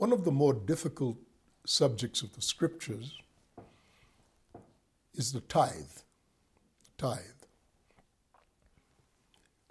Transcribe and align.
One 0.00 0.14
of 0.14 0.24
the 0.24 0.32
more 0.32 0.54
difficult 0.54 1.18
subjects 1.66 2.22
of 2.22 2.34
the 2.34 2.40
scriptures 2.40 3.18
is 5.12 5.32
the 5.32 5.42
tithe. 5.42 5.98
Tithe. 6.96 7.44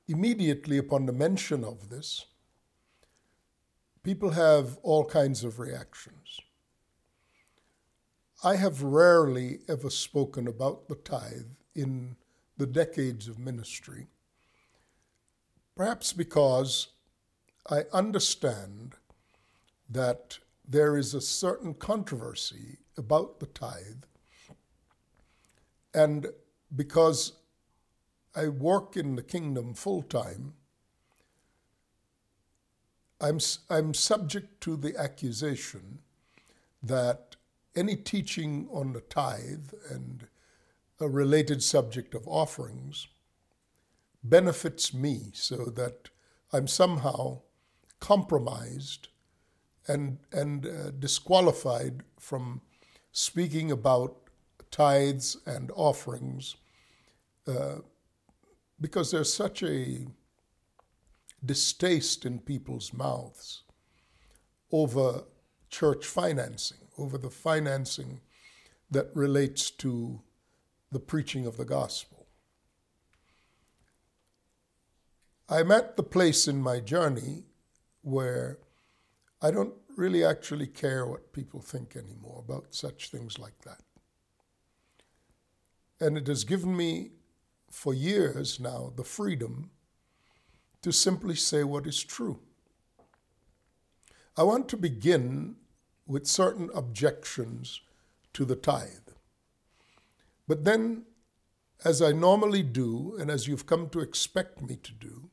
Immediately 0.07 0.77
upon 0.77 1.07
the 1.07 1.11
mention 1.11 1.63
of 1.63 1.89
this, 1.89 2.27
people 4.03 4.29
have 4.29 4.77
all 4.83 5.03
kinds 5.03 5.43
of 5.43 5.57
reactions. 5.57 6.39
I 8.43 8.57
have 8.57 8.83
rarely 8.83 9.61
ever 9.67 9.89
spoken 9.89 10.47
about 10.47 10.89
the 10.89 10.95
tithe 10.95 11.55
in 11.73 12.17
the 12.55 12.67
decades 12.67 13.27
of 13.27 13.39
ministry, 13.39 14.05
perhaps 15.75 16.13
because 16.13 16.89
I 17.67 17.85
understand 17.91 18.93
that 19.89 20.39
there 20.67 20.97
is 20.97 21.13
a 21.13 21.21
certain 21.21 21.73
controversy 21.73 22.77
about 22.97 23.39
the 23.39 23.47
tithe, 23.47 24.03
and 25.93 26.27
because 26.75 27.33
I 28.35 28.47
work 28.49 28.95
in 28.95 29.15
the 29.15 29.23
kingdom 29.23 29.73
full 29.73 30.03
time, 30.03 30.53
I'm, 33.19 33.39
I'm 33.69 33.93
subject 33.93 34.61
to 34.61 34.77
the 34.77 34.95
accusation 34.95 35.99
that 36.81 37.35
any 37.75 37.95
teaching 37.95 38.67
on 38.71 38.93
the 38.93 39.01
tithe 39.01 39.71
and 39.89 40.27
a 40.99 41.09
related 41.09 41.63
subject 41.63 42.13
of 42.13 42.27
offerings 42.27 43.07
benefits 44.23 44.93
me 44.93 45.31
so 45.33 45.65
that 45.65 46.09
I'm 46.51 46.67
somehow 46.67 47.41
compromised 47.99 49.09
and, 49.89 50.19
and 50.31 50.65
uh, 50.65 50.91
disqualified 50.91 52.03
from 52.19 52.61
speaking 53.11 53.71
about 53.71 54.15
tithes 54.71 55.37
and 55.45 55.71
offerings 55.75 56.55
uh, 57.47 57.77
because 58.79 59.11
there's 59.11 59.33
such 59.33 59.63
a 59.63 60.05
distaste 61.43 62.25
in 62.25 62.39
people's 62.39 62.93
mouths 62.93 63.63
over 64.71 65.23
church 65.69 66.05
financing, 66.05 66.77
over 66.97 67.17
the 67.17 67.29
financing 67.29 68.21
that 68.91 69.09
relates 69.15 69.69
to 69.71 70.21
the 70.91 70.99
preaching 70.99 71.45
of 71.45 71.57
the 71.57 71.65
gospel. 71.65 72.27
I'm 75.47 75.71
at 75.71 75.97
the 75.97 76.03
place 76.03 76.47
in 76.47 76.61
my 76.61 76.79
journey 76.79 77.45
where 78.01 78.59
I 79.41 79.51
don't 79.51 79.73
really 79.99 80.23
actually 80.23 80.65
care 80.65 81.05
what 81.05 81.33
people 81.33 81.61
think 81.61 81.95
anymore 81.95 82.43
about 82.47 82.73
such 82.73 83.09
things 83.09 83.37
like 83.37 83.59
that. 83.65 83.81
And 85.99 86.17
it 86.17 86.27
has 86.27 86.45
given 86.45 86.75
me, 86.75 87.11
for 87.69 87.93
years 87.93 88.59
now, 88.59 88.93
the 88.95 89.03
freedom 89.03 89.69
to 90.81 90.91
simply 90.93 91.35
say 91.35 91.63
what 91.63 91.85
is 91.85 92.01
true. 92.01 92.39
I 94.37 94.43
want 94.43 94.69
to 94.69 94.77
begin 94.77 95.57
with 96.07 96.25
certain 96.25 96.69
objections 96.73 97.81
to 98.33 98.45
the 98.45 98.55
tithe. 98.55 99.09
But 100.47 100.63
then, 100.63 101.03
as 101.83 102.01
I 102.01 102.13
normally 102.13 102.63
do, 102.63 103.17
and 103.19 103.29
as 103.29 103.47
you've 103.47 103.65
come 103.65 103.89
to 103.89 103.99
expect 103.99 104.61
me 104.61 104.77
to 104.77 104.93
do, 104.93 105.29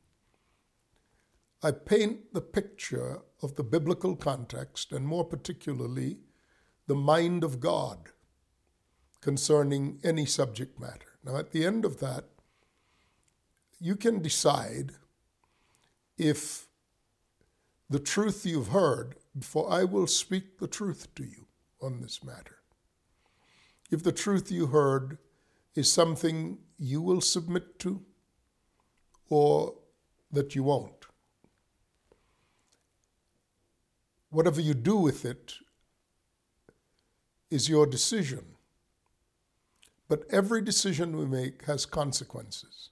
I 1.63 1.71
paint 1.71 2.35
the 2.35 2.41
picture 2.41 3.23
of 3.43 3.57
the 3.57 3.65
biblical 3.65 4.15
context, 4.17 4.93
and 4.93 5.07
more 5.07 5.25
particularly, 5.25 6.19
the 6.87 6.95
mind 6.95 7.43
of 7.43 7.61
God 7.61 8.11
concerning 9.21 9.99
any 10.05 10.27
subject 10.27 10.79
matter. 10.79 11.19
Now, 11.25 11.37
at 11.37 11.51
the 11.53 11.65
end 11.65 11.85
of 11.85 11.99
that, 12.01 12.25
you 13.81 13.97
can 13.97 14.23
decide 14.23 14.93
if 16.17 16.69
the 17.91 17.99
truth 17.99 18.47
you've 18.47 18.69
heard, 18.69 19.17
for 19.41 19.71
I 19.71 19.85
will 19.85 20.07
speak 20.07 20.59
the 20.59 20.69
truth 20.69 21.15
to 21.17 21.25
you 21.25 21.47
on 21.81 22.01
this 22.01 22.23
matter. 22.23 22.59
If 23.91 24.03
the 24.03 24.13
truth 24.13 24.51
you 24.51 24.67
heard 24.67 25.19
is 25.75 25.93
something 25.93 26.59
you 26.79 27.01
will 27.01 27.21
submit 27.21 27.79
to 27.81 28.03
or 29.29 29.75
that 30.33 30.55
you 30.55 30.63
won't. 30.65 31.06
Whatever 34.37 34.61
you 34.61 34.75
do 34.75 34.99
with 34.99 35.25
it 35.25 35.55
is 37.51 37.71
your 37.71 37.87
decision. 37.87 38.45
But 40.09 40.25
every 40.31 40.61
decision 40.61 41.17
we 41.17 41.25
make 41.25 41.65
has 41.65 41.87
consequences. 41.87 42.91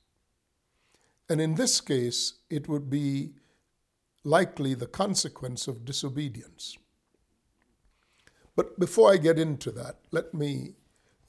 And 1.29 1.43
in 1.43 1.57
this 1.57 1.83
case, 1.83 2.39
it 2.49 2.67
would 2.67 2.89
be 2.89 3.35
likely 4.25 4.73
the 4.73 4.87
consequence 4.87 5.69
of 5.69 5.85
disobedience. 5.85 6.79
But 8.57 8.81
before 8.81 9.13
I 9.13 9.19
get 9.19 9.39
into 9.39 9.71
that, 9.73 9.97
let 10.13 10.33
me 10.33 10.77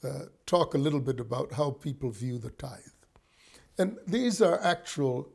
uh, 0.02 0.28
talk 0.46 0.74
a 0.74 0.84
little 0.86 1.02
bit 1.02 1.20
about 1.20 1.56
how 1.56 1.72
people 1.72 2.10
view 2.12 2.38
the 2.38 2.52
tithe. 2.52 3.02
And 3.78 3.98
these 4.08 4.42
are 4.42 4.64
actual 4.64 5.28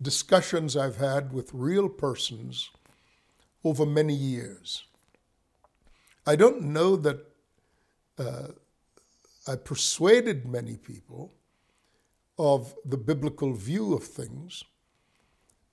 discussions 0.00 0.76
I've 0.76 0.98
had 0.98 1.32
with 1.32 1.50
real 1.52 1.88
persons 1.88 2.70
over 3.64 3.86
many 3.86 4.14
years. 4.14 4.84
I 6.26 6.36
don't 6.36 6.62
know 6.62 6.96
that 6.96 7.20
uh, 8.18 8.48
I 9.48 9.56
persuaded 9.56 10.46
many 10.46 10.76
people 10.76 11.32
of 12.38 12.74
the 12.84 12.96
biblical 12.96 13.52
view 13.52 13.94
of 13.94 14.04
things 14.04 14.64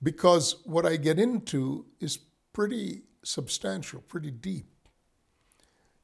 because 0.03 0.57
what 0.65 0.85
I 0.85 0.95
get 0.95 1.19
into 1.19 1.85
is 1.99 2.19
pretty 2.53 3.03
substantial, 3.23 4.01
pretty 4.01 4.31
deep. 4.31 4.67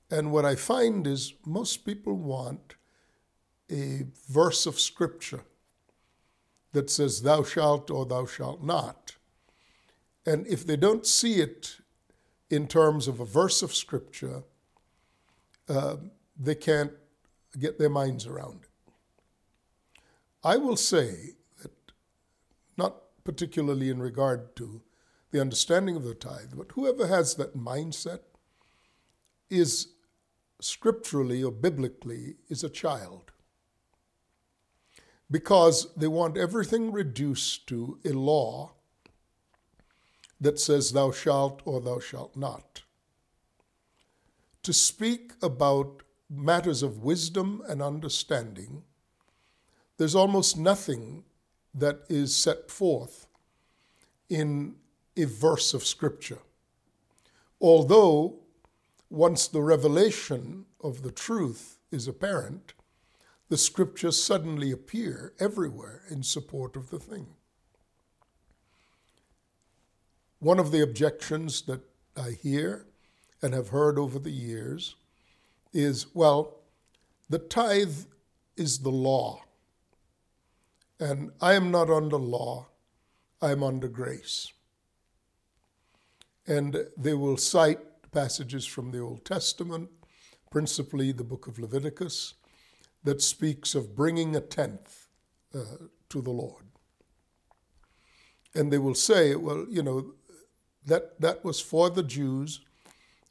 And 0.10 0.32
what 0.32 0.46
I 0.46 0.56
find 0.56 1.06
is 1.06 1.34
most 1.46 1.86
people 1.86 2.14
want 2.14 2.76
a 3.70 4.06
verse 4.30 4.66
of 4.66 4.80
scripture 4.80 5.44
that 6.72 6.90
says, 6.90 7.22
Thou 7.22 7.44
shalt 7.44 7.92
or 7.92 8.06
thou 8.06 8.26
shalt 8.26 8.64
not. 8.64 9.17
And 10.28 10.46
if 10.46 10.68
they 10.68 10.76
don't 10.76 11.06
see 11.06 11.36
it 11.36 11.78
in 12.50 12.68
terms 12.68 13.08
of 13.08 13.22
a 13.22 13.26
verse 13.26 13.64
of 13.64 13.74
scripture, 13.74 14.44
uh, 15.70 15.96
they 16.38 16.54
can't 16.54 16.92
get 17.58 17.80
their 17.80 17.90
minds 17.90 18.28
around 18.28 18.64
it. 18.64 18.92
I 20.44 20.58
will 20.58 20.76
say 20.76 21.36
that, 21.62 21.72
not 22.76 22.98
particularly 23.24 23.90
in 23.90 24.02
regard 24.02 24.54
to 24.58 24.82
the 25.32 25.40
understanding 25.40 25.96
of 25.96 26.04
the 26.04 26.14
tithe, 26.14 26.54
but 26.58 26.74
whoever 26.74 27.08
has 27.08 27.36
that 27.36 27.58
mindset 27.58 28.20
is 29.50 29.94
scripturally 30.60 31.42
or 31.42 31.54
biblically 31.54 32.36
is 32.50 32.66
a 32.66 32.70
child. 32.70 33.32
Because 35.32 35.94
they 35.96 36.08
want 36.08 36.38
everything 36.38 36.92
reduced 36.92 37.68
to 37.68 38.00
a 38.06 38.10
law 38.10 38.74
that 40.40 40.60
says, 40.60 40.92
Thou 40.92 41.12
shalt 41.12 41.62
or 41.66 41.82
thou 41.82 42.00
shalt 42.00 42.36
not. 42.36 42.84
To 44.64 44.74
speak 44.74 45.34
about 45.42 46.04
matters 46.30 46.84
of 46.84 47.04
wisdom 47.04 47.62
and 47.68 47.82
understanding 47.82 48.84
there's 49.98 50.16
almost 50.16 50.58
nothing 50.58 51.24
that 51.74 52.02
is 52.08 52.36
set 52.36 52.70
forth 52.70 53.28
in 54.30 54.76
a 55.16 55.26
verse 55.26 55.74
of 55.74 55.86
Scripture. 55.86 56.40
Although, 57.60 58.40
once 59.10 59.48
the 59.48 59.62
revelation 59.62 60.66
of 60.82 61.02
the 61.02 61.12
truth 61.12 61.80
is 61.92 62.08
apparent, 62.08 62.74
the 63.50 63.58
Scriptures 63.58 64.22
suddenly 64.22 64.72
appear 64.72 65.34
everywhere 65.40 66.04
in 66.10 66.22
support 66.22 66.76
of 66.76 66.90
the 66.92 67.00
thing. 67.00 67.28
One 70.40 70.60
of 70.60 70.72
the 70.72 70.82
objections 70.82 71.64
that 71.64 71.82
I 72.16 72.32
hear 72.32 72.86
and 73.42 73.54
have 73.54 73.70
heard 73.70 73.98
over 73.98 74.20
the 74.20 74.32
years 74.32 74.96
is 75.74 76.14
well, 76.14 76.56
the 77.30 77.40
tithe 77.40 78.06
is 78.56 78.80
the 78.80 78.92
law. 78.92 79.42
And 81.00 81.32
I 81.42 81.54
am 81.54 81.72
not 81.72 81.90
under 81.90 82.18
law, 82.18 82.68
I 83.42 83.52
am 83.52 83.64
under 83.64 83.88
grace. 83.88 84.52
And 86.48 86.86
they 86.98 87.14
will 87.14 87.38
cite 87.38 87.80
passages 88.12 88.66
from 88.66 88.92
the 88.92 89.00
Old 89.00 89.26
Testament, 89.26 89.90
principally 90.50 91.12
the 91.12 91.24
book 91.24 91.48
of 91.48 91.60
Leviticus, 91.60 92.36
that 93.04 93.22
speaks 93.22 93.76
of 93.76 93.96
bringing 93.96 94.36
a 94.36 94.42
tenth 94.42 95.08
uh, 95.54 95.88
to 96.10 96.22
the 96.22 96.32
Lord. 96.32 96.66
And 98.56 98.72
they 98.72 98.78
will 98.78 98.96
say, 98.96 99.36
well, 99.36 99.66
you 99.70 99.84
know, 99.84 100.14
that, 100.88 101.22
that 101.22 101.46
was 101.46 101.62
for 101.62 101.90
the 101.90 102.04
Jews 102.04 102.62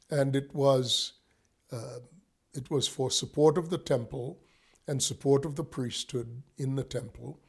and 0.09 0.35
it 0.35 0.53
was 0.53 1.13
uh, 1.71 1.99
it 2.53 2.71
was 2.71 2.87
for 2.87 3.11
support 3.11 3.57
of 3.57 3.69
the 3.69 3.77
temple 3.77 4.39
and 4.87 5.03
support 5.03 5.45
of 5.45 5.55
the 5.55 5.63
priesthood 5.63 6.43
in 6.57 6.75
the 6.75 6.83
temple. 6.83 7.39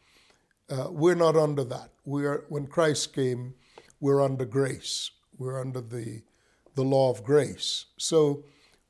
Uh, 0.69 0.89
we're 0.91 1.15
not 1.15 1.37
under 1.37 1.65
that. 1.65 1.91
We're 2.05 2.45
when 2.49 2.67
Christ 2.67 3.15
came, 3.15 3.55
we're 4.01 4.23
under 4.23 4.45
grace. 4.45 5.11
We're 5.37 5.61
under 5.61 5.81
the 5.81 6.23
the 6.75 6.83
law 6.83 7.11
of 7.11 7.25
grace. 7.25 7.87
So 7.97 8.45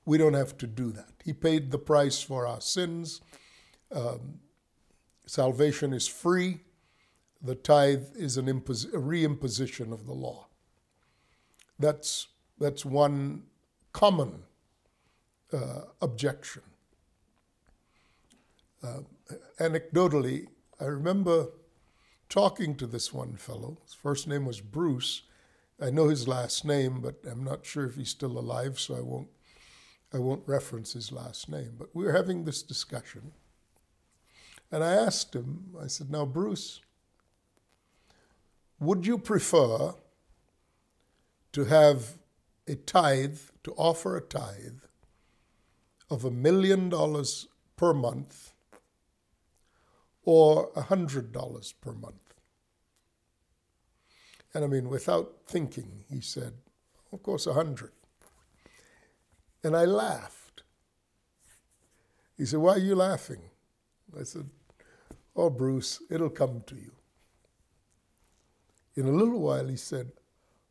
we 0.04 0.18
don't 0.18 0.34
have 0.34 0.56
to 0.58 0.66
do 0.66 0.90
that. 0.92 1.12
He 1.24 1.32
paid 1.32 1.70
the 1.70 1.78
price 1.78 2.20
for 2.20 2.46
our 2.46 2.60
sins. 2.60 3.20
Um, 3.92 4.40
salvation 5.26 5.92
is 5.92 6.08
free. 6.08 6.60
The 7.40 7.54
tithe 7.54 8.08
is 8.16 8.36
an 8.36 8.46
impos- 8.46 8.92
a 8.92 8.98
reimposition 8.98 9.92
of 9.92 10.06
the 10.06 10.12
law. 10.12 10.47
That's, 11.78 12.28
that's 12.58 12.84
one 12.84 13.44
common 13.92 14.42
uh, 15.52 15.82
objection. 16.00 16.62
Uh, 18.82 19.00
anecdotally, 19.58 20.46
I 20.80 20.84
remember 20.84 21.48
talking 22.28 22.76
to 22.76 22.86
this 22.86 23.12
one 23.12 23.36
fellow. 23.36 23.78
His 23.84 23.94
first 23.94 24.28
name 24.28 24.44
was 24.44 24.60
Bruce. 24.60 25.22
I 25.80 25.90
know 25.90 26.08
his 26.08 26.28
last 26.28 26.64
name, 26.64 27.00
but 27.00 27.16
I'm 27.28 27.44
not 27.44 27.64
sure 27.64 27.86
if 27.86 27.96
he's 27.96 28.10
still 28.10 28.38
alive, 28.38 28.78
so 28.78 28.96
I 28.96 29.00
won't 29.00 29.28
I 30.12 30.18
won't 30.18 30.42
reference 30.46 30.94
his 30.94 31.12
last 31.12 31.50
name. 31.50 31.74
But 31.78 31.94
we 31.94 32.04
were 32.04 32.12
having 32.12 32.44
this 32.44 32.62
discussion. 32.62 33.32
And 34.72 34.82
I 34.82 34.92
asked 34.92 35.34
him, 35.34 35.74
I 35.80 35.86
said, 35.86 36.10
Now, 36.10 36.24
Bruce, 36.24 36.80
would 38.80 39.06
you 39.06 39.18
prefer 39.18 39.94
to 41.52 41.64
have 41.64 42.18
a 42.66 42.74
tithe, 42.74 43.38
to 43.64 43.72
offer 43.72 44.16
a 44.16 44.20
tithe 44.20 44.82
of 46.10 46.24
a 46.24 46.30
million 46.30 46.88
dollars 46.88 47.48
per 47.76 47.92
month 47.92 48.52
or 50.24 50.70
a 50.76 50.82
hundred 50.82 51.32
dollars 51.32 51.72
per 51.72 51.92
month? 51.92 52.34
And 54.54 54.64
I 54.64 54.66
mean, 54.66 54.88
without 54.88 55.34
thinking, 55.46 56.04
he 56.10 56.20
said, 56.20 56.54
Of 57.12 57.22
course, 57.22 57.46
a 57.46 57.54
hundred. 57.54 57.92
And 59.62 59.76
I 59.76 59.84
laughed. 59.84 60.62
He 62.36 62.46
said, 62.46 62.60
Why 62.60 62.72
are 62.74 62.78
you 62.78 62.94
laughing? 62.94 63.42
I 64.18 64.22
said, 64.22 64.48
Oh, 65.36 65.50
Bruce, 65.50 66.02
it'll 66.10 66.30
come 66.30 66.62
to 66.66 66.74
you. 66.74 66.92
In 68.96 69.06
a 69.06 69.12
little 69.12 69.38
while, 69.38 69.68
he 69.68 69.76
said, 69.76 70.10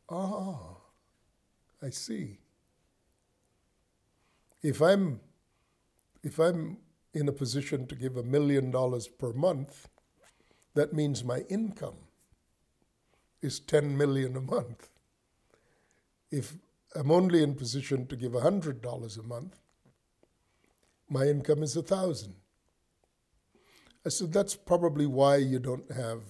Ah, 0.10 0.76
I 1.82 1.90
see. 1.90 2.40
If 4.64 4.82
I'm, 4.82 5.20
if 6.24 6.40
I'm 6.40 6.78
in 7.14 7.28
a 7.28 7.32
position 7.32 7.88
to 7.88 7.96
give 7.96 8.18
a 8.18 8.24
million 8.24 8.72
dollars 8.72 9.08
per 9.08 9.34
month, 9.34 9.88
that 10.76 10.94
means 10.94 11.24
my 11.24 11.40
income 11.50 11.98
is 13.42 13.60
10 13.60 13.98
million 13.98 14.36
a 14.36 14.42
month. 14.42 14.90
If 16.32 16.56
I'm 16.96 17.12
only 17.12 17.44
in 17.44 17.56
position 17.56 18.08
to 18.08 18.16
give 18.16 18.32
$100 18.32 19.20
a 19.20 19.24
month, 19.24 19.60
my 21.10 21.26
income 21.26 21.64
is 21.64 21.76
1000 21.76 22.34
I 24.06 24.10
said, 24.10 24.32
that's 24.32 24.56
probably 24.56 25.06
why 25.06 25.36
you 25.36 25.60
don't 25.60 25.92
have 25.92 26.22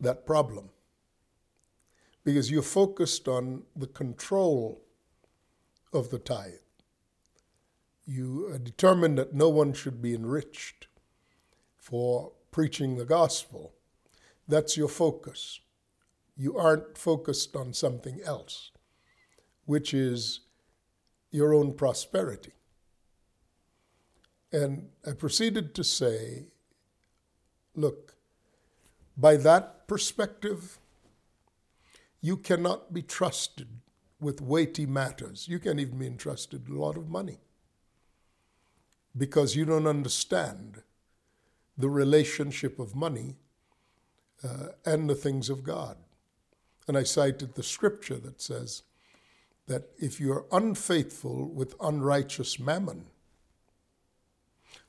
that 0.00 0.26
problem. 0.26 0.68
Because 2.24 2.50
you're 2.50 2.62
focused 2.62 3.28
on 3.28 3.62
the 3.74 3.86
control 3.86 4.82
of 5.92 6.10
the 6.10 6.18
tithe. 6.18 6.54
You 8.04 8.48
are 8.52 8.58
determined 8.58 9.18
that 9.18 9.34
no 9.34 9.48
one 9.48 9.72
should 9.72 10.00
be 10.02 10.14
enriched 10.14 10.88
for 11.76 12.32
preaching 12.50 12.96
the 12.96 13.04
gospel. 13.04 13.74
That's 14.46 14.76
your 14.76 14.88
focus. 14.88 15.60
You 16.36 16.56
aren't 16.56 16.96
focused 16.96 17.56
on 17.56 17.72
something 17.72 18.20
else, 18.24 18.70
which 19.66 19.92
is 19.92 20.40
your 21.30 21.52
own 21.52 21.74
prosperity. 21.74 22.52
And 24.52 24.88
I 25.06 25.12
proceeded 25.12 25.74
to 25.74 25.84
say, 25.84 26.46
look, 27.74 28.14
by 29.16 29.36
that 29.36 29.86
perspective, 29.86 30.78
you 32.20 32.36
cannot 32.36 32.92
be 32.92 33.02
trusted 33.02 33.68
with 34.20 34.40
weighty 34.40 34.86
matters. 34.86 35.46
You 35.48 35.58
can't 35.58 35.80
even 35.80 35.98
be 35.98 36.06
entrusted 36.06 36.68
a 36.68 36.74
lot 36.74 36.96
of 36.96 37.08
money 37.08 37.38
because 39.16 39.56
you 39.56 39.64
don't 39.64 39.86
understand 39.86 40.82
the 41.76 41.88
relationship 41.88 42.78
of 42.78 42.94
money 42.94 43.36
uh, 44.44 44.68
and 44.84 45.08
the 45.08 45.14
things 45.14 45.48
of 45.48 45.62
God. 45.62 45.96
And 46.86 46.96
I 46.96 47.02
cited 47.02 47.54
the 47.54 47.62
scripture 47.62 48.18
that 48.18 48.40
says 48.40 48.82
that 49.66 49.90
if 49.98 50.18
you're 50.18 50.46
unfaithful 50.50 51.48
with 51.48 51.74
unrighteous 51.80 52.58
mammon, 52.58 53.06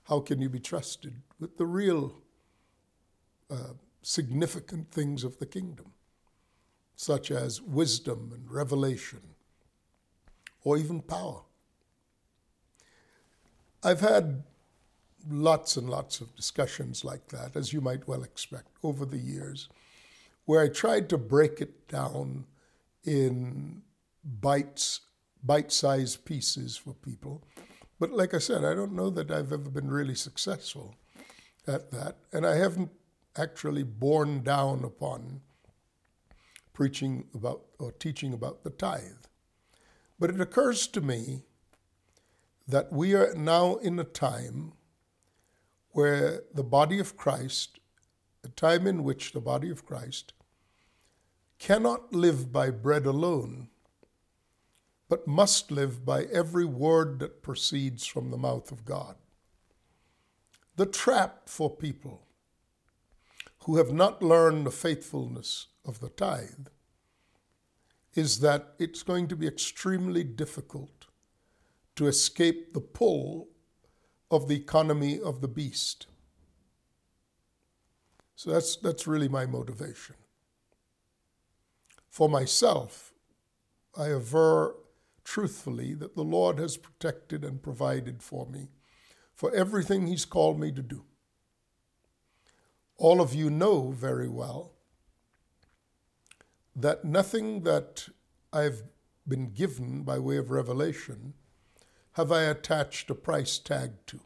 how 0.03 0.21
can 0.21 0.41
you 0.41 0.49
be 0.49 0.59
trusted 0.59 1.21
with 1.39 1.57
the 1.57 1.65
real 1.65 2.13
uh, 3.51 3.73
significant 4.01 4.91
things 4.91 5.23
of 5.23 5.37
the 5.39 5.45
kingdom, 5.45 5.91
such 6.99 7.31
as 7.31 7.61
wisdom 7.61 8.31
and 8.33 8.51
revelation, 8.51 9.21
or 10.63 10.77
even 10.77 11.01
power? 11.01 11.41
I've 13.83 14.01
had 14.01 14.43
lots 15.29 15.77
and 15.77 15.89
lots 15.89 16.19
of 16.19 16.35
discussions 16.35 17.05
like 17.05 17.27
that, 17.29 17.55
as 17.55 17.71
you 17.71 17.79
might 17.79 18.07
well 18.07 18.23
expect, 18.23 18.67
over 18.83 19.05
the 19.05 19.17
years, 19.17 19.69
where 20.43 20.61
I 20.61 20.67
tried 20.67 21.07
to 21.09 21.17
break 21.17 21.61
it 21.61 21.87
down 21.87 22.45
in 23.05 23.83
bites, 24.41 24.99
bite-sized 25.41 26.25
pieces 26.25 26.75
for 26.75 26.93
people 26.93 27.43
but 27.99 28.11
like 28.13 28.33
I 28.33 28.37
said, 28.37 28.63
I 28.63 28.73
don't 28.73 28.93
know 28.93 29.09
that 29.09 29.29
I've 29.29 29.51
ever 29.51 29.69
been 29.69 29.91
really 29.91 30.15
successful 30.15 30.95
at 31.67 31.91
that. 31.91 32.15
And 32.31 32.47
I 32.47 32.55
haven't 32.55 32.91
actually 33.35 33.83
borne 33.83 34.41
down 34.41 34.85
upon 34.85 35.41
preaching 36.79 37.25
about 37.35 37.65
or 37.77 37.91
teaching 37.91 38.31
about 38.31 38.63
the 38.63 38.69
tithe. 38.69 39.25
But 40.18 40.30
it 40.30 40.39
occurs 40.39 40.87
to 40.87 41.01
me 41.01 41.42
that 42.65 42.94
we 42.94 43.13
are 43.13 43.33
now 43.35 43.75
in 43.75 43.99
a 43.99 44.06
time 44.06 44.71
where 45.92 46.44
the 46.54 46.63
body 46.63 46.97
of 46.97 47.18
Christ, 47.18 47.81
a 48.45 48.47
time 48.47 48.87
in 48.87 49.04
which 49.04 49.33
the 49.33 49.42
body 49.42 49.69
of 49.69 49.85
Christ 49.85 50.31
cannot 51.57 52.13
live 52.13 52.54
by 52.54 52.69
bread 52.69 53.06
alone, 53.06 53.68
but 55.09 55.27
must 55.27 55.71
live 55.71 56.06
by 56.06 56.27
every 56.31 56.63
word 56.63 57.19
that 57.19 57.44
proceeds 57.44 58.06
from 58.06 58.31
the 58.31 58.37
mouth 58.37 58.71
of 58.71 58.85
God. 58.85 59.18
The 60.77 60.85
trap 60.85 61.49
for 61.49 61.69
people 61.69 62.21
who 63.66 63.78
have 63.78 63.92
not 63.92 64.23
learned 64.23 64.66
the 64.66 64.71
faithfulness 64.71 65.68
of 65.85 65.99
the 65.99 66.09
tithe 66.09 66.68
is 68.16 68.39
that 68.39 68.73
it's 68.80 69.04
going 69.04 69.28
to 69.28 69.35
be 69.35 69.47
extremely 69.47 70.23
difficult 70.23 71.07
to 71.95 72.07
escape 72.07 72.73
the 72.73 72.81
pull 72.81 73.49
of 74.31 74.47
the 74.47 74.56
economy 74.56 75.19
of 75.19 75.42
the 75.42 75.47
beast. 75.47 76.07
So 78.35 78.51
that's, 78.51 78.78
that's 78.78 79.06
really 79.06 79.28
my 79.28 79.45
motivation. 79.45 80.16
For 82.09 82.30
myself, 82.30 83.13
I 83.97 84.07
aver 84.07 84.75
truthfully 85.23 85.94
that 85.95 86.16
the 86.16 86.23
Lord 86.23 86.57
has 86.57 86.78
protected 86.78 87.44
and 87.44 87.61
provided 87.61 88.23
for 88.23 88.45
me 88.45 88.69
for 89.35 89.54
everything 89.54 90.07
He's 90.07 90.25
called 90.25 90.59
me 90.59 90.71
to 90.71 90.81
do. 90.81 91.04
All 92.99 93.21
of 93.21 93.33
you 93.33 93.49
know 93.49 93.91
very 93.91 94.27
well 94.27 94.73
that 96.75 97.06
nothing 97.06 97.63
that 97.63 98.09
I've 98.51 98.83
been 99.25 99.51
given 99.51 100.03
by 100.03 100.19
way 100.19 100.35
of 100.35 100.51
revelation 100.51 101.33
have 102.13 102.29
I 102.29 102.44
attached 102.44 103.09
a 103.09 103.15
price 103.15 103.57
tag 103.57 103.91
to. 104.07 104.19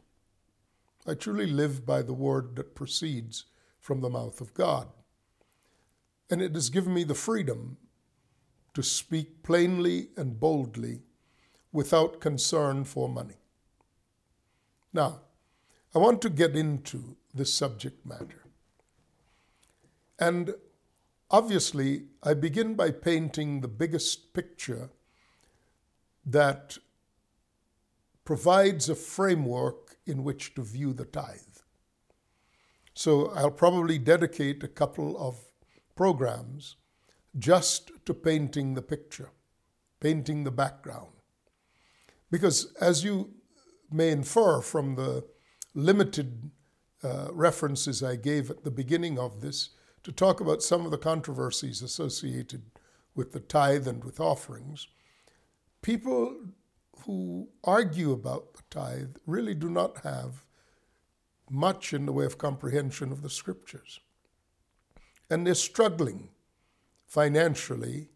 I 1.06 1.14
truly 1.14 1.46
live 1.46 1.86
by 1.86 2.02
the 2.02 2.12
word 2.12 2.56
that 2.56 2.74
proceeds 2.74 3.44
from 3.78 4.00
the 4.00 4.10
mouth 4.10 4.40
of 4.40 4.54
God. 4.54 4.88
And 6.28 6.42
it 6.42 6.54
has 6.54 6.68
given 6.68 6.94
me 6.94 7.04
the 7.04 7.14
freedom 7.14 7.76
to 8.74 8.82
speak 8.82 9.44
plainly 9.44 10.08
and 10.16 10.40
boldly 10.40 11.02
without 11.70 12.20
concern 12.20 12.82
for 12.84 13.08
money. 13.08 13.36
Now, 14.92 15.20
I 15.94 16.00
want 16.00 16.20
to 16.22 16.30
get 16.30 16.56
into 16.56 17.16
this 17.32 17.54
subject 17.54 18.04
matter. 18.04 18.43
And 20.18 20.54
obviously, 21.30 22.04
I 22.22 22.34
begin 22.34 22.74
by 22.74 22.90
painting 22.90 23.60
the 23.60 23.68
biggest 23.68 24.32
picture 24.32 24.90
that 26.24 26.78
provides 28.24 28.88
a 28.88 28.94
framework 28.94 29.96
in 30.06 30.24
which 30.24 30.54
to 30.54 30.62
view 30.62 30.92
the 30.92 31.04
tithe. 31.04 31.40
So 32.94 33.30
I'll 33.32 33.50
probably 33.50 33.98
dedicate 33.98 34.62
a 34.62 34.68
couple 34.68 35.16
of 35.18 35.36
programs 35.96 36.76
just 37.36 37.90
to 38.06 38.14
painting 38.14 38.74
the 38.74 38.82
picture, 38.82 39.30
painting 40.00 40.44
the 40.44 40.50
background. 40.50 41.10
Because 42.30 42.72
as 42.80 43.04
you 43.04 43.30
may 43.90 44.10
infer 44.10 44.60
from 44.60 44.94
the 44.94 45.24
limited 45.74 46.50
uh, 47.02 47.28
references 47.32 48.02
I 48.02 48.16
gave 48.16 48.50
at 48.50 48.64
the 48.64 48.70
beginning 48.70 49.18
of 49.18 49.40
this 49.40 49.70
to 50.04 50.12
talk 50.12 50.40
about 50.40 50.62
some 50.62 50.84
of 50.84 50.90
the 50.90 50.98
controversies 50.98 51.82
associated 51.82 52.62
with 53.14 53.32
the 53.32 53.40
tithe 53.40 53.88
and 53.88 54.04
with 54.04 54.20
offerings, 54.20 54.86
people 55.82 56.36
who 57.04 57.48
argue 57.64 58.12
about 58.12 58.54
the 58.54 58.62
tithe 58.70 59.16
really 59.26 59.54
do 59.54 59.68
not 59.68 59.98
have 60.04 60.44
much 61.50 61.92
in 61.92 62.06
the 62.06 62.12
way 62.12 62.24
of 62.24 62.38
comprehension 62.38 63.12
of 63.12 63.22
the 63.22 63.30
scriptures. 63.30 64.00
And 65.30 65.46
they're 65.46 65.54
struggling 65.54 66.28
financially, 67.06 68.08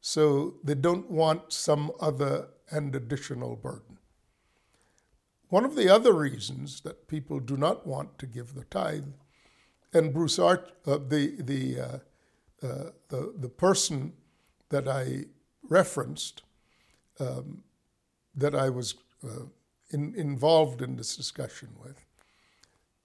so 0.00 0.54
they 0.62 0.74
don't 0.74 1.10
want 1.10 1.52
some 1.52 1.92
other 2.00 2.48
and 2.70 2.94
additional 2.94 3.56
burden. 3.56 3.98
One 5.48 5.64
of 5.64 5.76
the 5.76 5.88
other 5.88 6.12
reasons 6.12 6.80
that 6.80 7.08
people 7.08 7.38
do 7.38 7.56
not 7.56 7.86
want 7.86 8.18
to 8.18 8.26
give 8.26 8.54
the 8.54 8.64
tithe, 8.64 9.12
and 9.92 10.12
Bruce 10.12 10.38
Arch, 10.38 10.68
uh, 10.86 10.98
the, 11.08 11.34
the, 11.38 11.80
uh, 11.80 12.66
uh, 12.66 12.90
the, 13.08 13.34
the 13.38 13.48
person 13.48 14.12
that 14.70 14.88
I 14.88 15.24
referenced, 15.68 16.42
um, 17.20 17.62
that 18.34 18.54
I 18.54 18.70
was 18.70 18.94
uh, 19.24 19.44
in, 19.90 20.14
involved 20.16 20.80
in 20.80 20.96
this 20.96 21.16
discussion 21.16 21.68
with, 21.82 22.04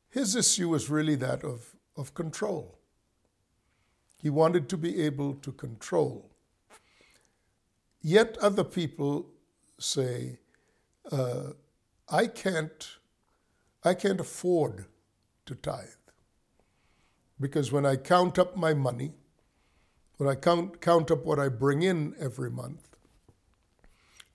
his 0.10 0.36
issue 0.36 0.70
was 0.70 0.90
really 0.90 1.16
that 1.16 1.44
of, 1.44 1.76
of 1.98 2.14
control. 2.14 2.80
He 4.22 4.30
wanted 4.30 4.70
to 4.70 4.78
be 4.78 5.02
able 5.04 5.36
to 5.36 5.52
control. 5.52 6.32
Yet 8.02 8.38
other 8.38 8.64
people 8.64 9.28
say, 9.80 10.40
uh, 11.12 11.52
I 12.10 12.28
can't, 12.28 12.90
I 13.84 13.94
can't 13.94 14.20
afford 14.20 14.86
to 15.46 15.56
tithe. 15.56 15.97
Because 17.40 17.72
when 17.72 17.86
I 17.86 17.96
count 17.96 18.40
up 18.40 18.56
my 18.56 18.74
money, 18.74 19.14
when 20.18 20.28
I 20.28 20.36
count, 20.36 20.82
count 20.82 21.12
up 21.12 21.26
what 21.26 21.40
I 21.40 21.50
bring 21.50 21.84
in 21.84 22.16
every 22.20 22.50
month, 22.50 22.96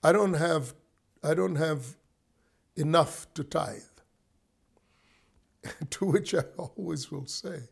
I 0.03 0.13
don't 0.13 0.35
have, 0.35 0.75
I 1.23 1.35
don't 1.35 1.57
have 1.57 1.97
enough 2.77 3.27
to 3.35 3.45
tithe. 3.45 3.83
to 5.91 6.05
which 6.05 6.35
I 6.35 6.43
always 6.57 7.11
will 7.11 7.27
say, 7.27 7.69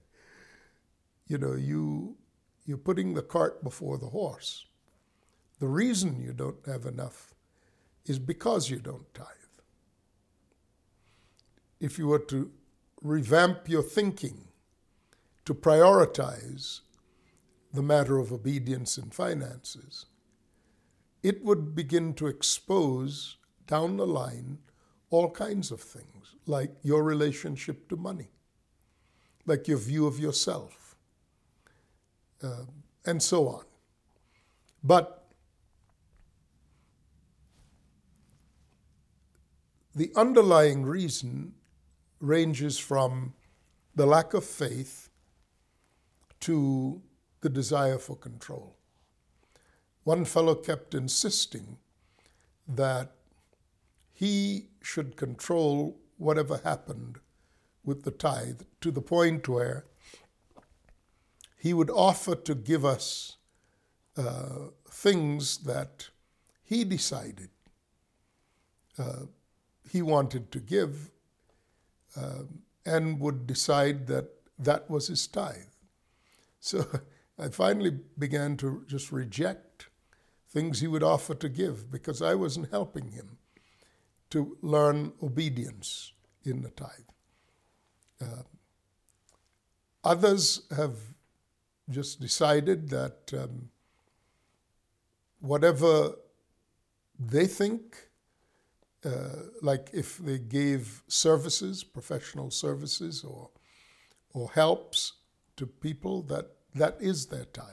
you 1.26 1.38
know, 1.38 1.54
you, 1.54 2.16
you're 2.64 2.76
putting 2.76 3.14
the 3.14 3.22
cart 3.22 3.62
before 3.62 3.98
the 3.98 4.06
horse. 4.06 4.66
The 5.58 5.68
reason 5.68 6.20
you 6.20 6.32
don't 6.32 6.64
have 6.66 6.86
enough 6.86 7.34
is 8.06 8.18
because 8.18 8.70
you 8.70 8.78
don't 8.78 9.12
tithe. 9.14 9.26
If 11.80 11.98
you 11.98 12.08
were 12.08 12.18
to 12.18 12.50
revamp 13.02 13.68
your 13.68 13.82
thinking 13.82 14.49
to 15.44 15.54
prioritize 15.54 16.80
the 17.72 17.82
matter 17.82 18.18
of 18.18 18.32
obedience 18.32 18.98
in 18.98 19.10
finances, 19.10 20.06
it 21.22 21.44
would 21.44 21.74
begin 21.74 22.14
to 22.14 22.26
expose 22.26 23.36
down 23.66 23.96
the 23.96 24.06
line 24.06 24.58
all 25.10 25.30
kinds 25.30 25.70
of 25.70 25.80
things, 25.80 26.36
like 26.46 26.70
your 26.82 27.02
relationship 27.02 27.88
to 27.88 27.96
money, 27.96 28.28
like 29.44 29.68
your 29.68 29.78
view 29.78 30.06
of 30.06 30.18
yourself, 30.18 30.94
uh, 32.42 32.64
and 33.04 33.22
so 33.22 33.48
on. 33.48 33.64
But 34.82 35.26
the 39.94 40.12
underlying 40.16 40.84
reason 40.84 41.54
ranges 42.20 42.78
from 42.78 43.34
the 43.94 44.06
lack 44.06 44.32
of 44.32 44.44
faith 44.44 45.09
to 46.40 47.02
the 47.40 47.48
desire 47.48 47.98
for 47.98 48.16
control. 48.16 48.76
One 50.04 50.24
fellow 50.24 50.54
kept 50.54 50.94
insisting 50.94 51.78
that 52.66 53.12
he 54.12 54.68
should 54.82 55.16
control 55.16 55.98
whatever 56.16 56.60
happened 56.64 57.18
with 57.84 58.02
the 58.04 58.10
tithe 58.10 58.62
to 58.80 58.90
the 58.90 59.00
point 59.02 59.48
where 59.48 59.86
he 61.56 61.74
would 61.74 61.90
offer 61.90 62.34
to 62.34 62.54
give 62.54 62.84
us 62.84 63.36
uh, 64.16 64.68
things 64.88 65.58
that 65.58 66.08
he 66.62 66.84
decided 66.84 67.50
uh, 68.98 69.26
he 69.90 70.02
wanted 70.02 70.52
to 70.52 70.60
give 70.60 71.10
uh, 72.16 72.42
and 72.84 73.20
would 73.20 73.46
decide 73.46 74.06
that 74.06 74.28
that 74.58 74.88
was 74.90 75.08
his 75.08 75.26
tithe. 75.26 75.56
So 76.60 76.86
I 77.38 77.48
finally 77.48 77.98
began 78.18 78.56
to 78.58 78.84
just 78.86 79.10
reject 79.10 79.88
things 80.48 80.80
he 80.80 80.86
would 80.86 81.02
offer 81.02 81.34
to 81.34 81.48
give 81.48 81.90
because 81.90 82.20
I 82.20 82.34
wasn't 82.34 82.70
helping 82.70 83.12
him 83.12 83.38
to 84.30 84.56
learn 84.62 85.12
obedience 85.22 86.12
in 86.44 86.62
the 86.62 86.70
tithe. 86.70 86.90
Uh, 88.20 88.42
others 90.04 90.62
have 90.76 90.96
just 91.88 92.20
decided 92.20 92.90
that 92.90 93.32
um, 93.36 93.70
whatever 95.40 96.12
they 97.18 97.46
think, 97.46 98.08
uh, 99.04 99.44
like 99.62 99.90
if 99.92 100.18
they 100.18 100.38
gave 100.38 101.02
services, 101.08 101.82
professional 101.82 102.50
services, 102.50 103.24
or 103.24 103.50
or 104.32 104.50
helps 104.52 105.14
to 105.56 105.66
people, 105.66 106.22
that 106.22 106.46
that 106.74 106.96
is 107.00 107.26
their 107.26 107.44
tithe. 107.44 107.66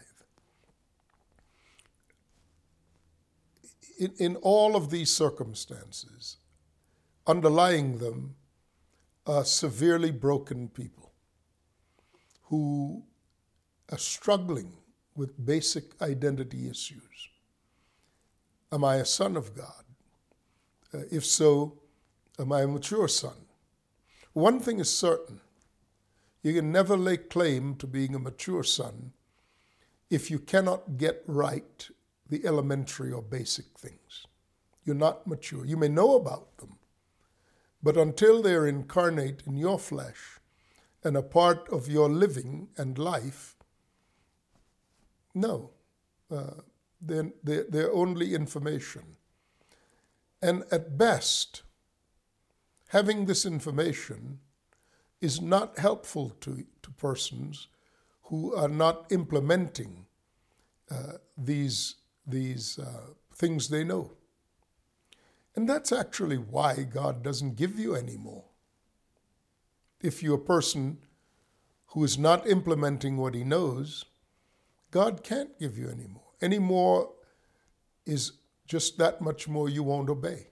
In, 4.00 4.14
in 4.18 4.36
all 4.38 4.76
of 4.76 4.90
these 4.90 5.12
circumstances, 5.12 6.38
underlying 7.26 7.98
them 7.98 8.36
are 9.26 9.44
severely 9.44 10.12
broken 10.12 10.70
people 10.70 11.12
who 12.44 13.04
are 13.92 13.98
struggling 13.98 14.74
with 15.16 15.46
basic 15.46 16.00
identity 16.02 16.70
issues. 16.70 17.30
Am 18.72 18.84
I 18.84 18.98
a 18.98 19.06
son 19.06 19.36
of 19.36 19.56
God? 19.56 19.84
Uh, 20.94 21.00
if 21.12 21.26
so, 21.26 21.80
am 22.40 22.52
I 22.52 22.62
a 22.62 22.68
mature 22.68 23.08
son? 23.08 23.46
One 24.34 24.60
thing 24.60 24.80
is 24.80 24.96
certain 24.96 25.42
you 26.48 26.54
can 26.54 26.72
never 26.72 26.96
lay 26.96 27.18
claim 27.18 27.76
to 27.76 27.86
being 27.86 28.16
a 28.16 28.20
mature 28.20 28.64
son 28.64 29.12
if 30.10 30.32
you 30.32 30.40
cannot 30.40 30.98
get 30.98 31.22
right 31.28 31.90
the 32.30 32.46
elementary 32.46 33.12
or 33.12 33.22
basic 33.22 33.66
things. 33.78 34.26
You're 34.86 34.96
not 34.96 35.28
mature. 35.28 35.66
You 35.66 35.76
may 35.76 35.90
know 35.90 36.16
about 36.16 36.58
them, 36.58 36.78
but 37.84 37.98
until 37.98 38.42
they're 38.42 38.66
incarnate 38.66 39.44
in 39.46 39.58
your 39.58 39.78
flesh 39.78 40.40
and 41.04 41.18
a 41.18 41.22
part 41.22 41.68
of 41.70 41.90
your 41.90 42.08
living 42.08 42.70
and 42.78 42.98
life, 42.98 43.58
no. 45.36 45.72
Uh, 46.32 46.62
they're, 47.02 47.34
they're, 47.44 47.66
they're 47.68 47.94
only 47.94 48.34
information. 48.34 49.18
And 50.42 50.64
at 50.72 50.98
best, 50.98 51.64
having 52.90 53.26
this 53.26 53.46
information 53.46 54.40
is 55.22 55.42
not 55.42 55.78
helpful 55.80 56.30
to, 56.42 56.66
to 56.82 56.92
persons 56.92 57.68
who 58.24 58.54
are 58.56 58.68
not 58.68 59.12
implementing 59.12 60.06
uh, 60.92 61.14
these, 61.38 61.96
these 62.26 62.80
uh, 62.80 63.14
things 63.34 63.70
they 63.70 63.84
know. 63.84 64.12
And 65.56 65.68
that's 65.68 65.92
actually 65.92 66.38
why 66.38 66.84
God 66.84 67.24
doesn't 67.24 67.56
give 67.56 67.80
you 67.80 67.96
any 67.96 68.18
more. 68.18 68.44
If 70.02 70.22
you're 70.22 70.36
a 70.36 70.40
person 70.40 71.00
who 71.88 72.04
is 72.04 72.18
not 72.18 72.48
implementing 72.48 73.18
what 73.18 73.34
he 73.34 73.44
knows, 73.44 74.06
God 74.92 75.24
can't 75.24 75.58
give 75.58 75.78
you 75.78 75.90
any 75.90 76.08
more. 76.08 76.24
Any 76.42 76.60
more 76.60 77.12
is 78.06 78.34
just 78.68 78.98
that 78.98 79.22
much 79.22 79.48
more 79.48 79.68
you 79.68 79.84
won't 79.84 80.10
obey. 80.10 80.50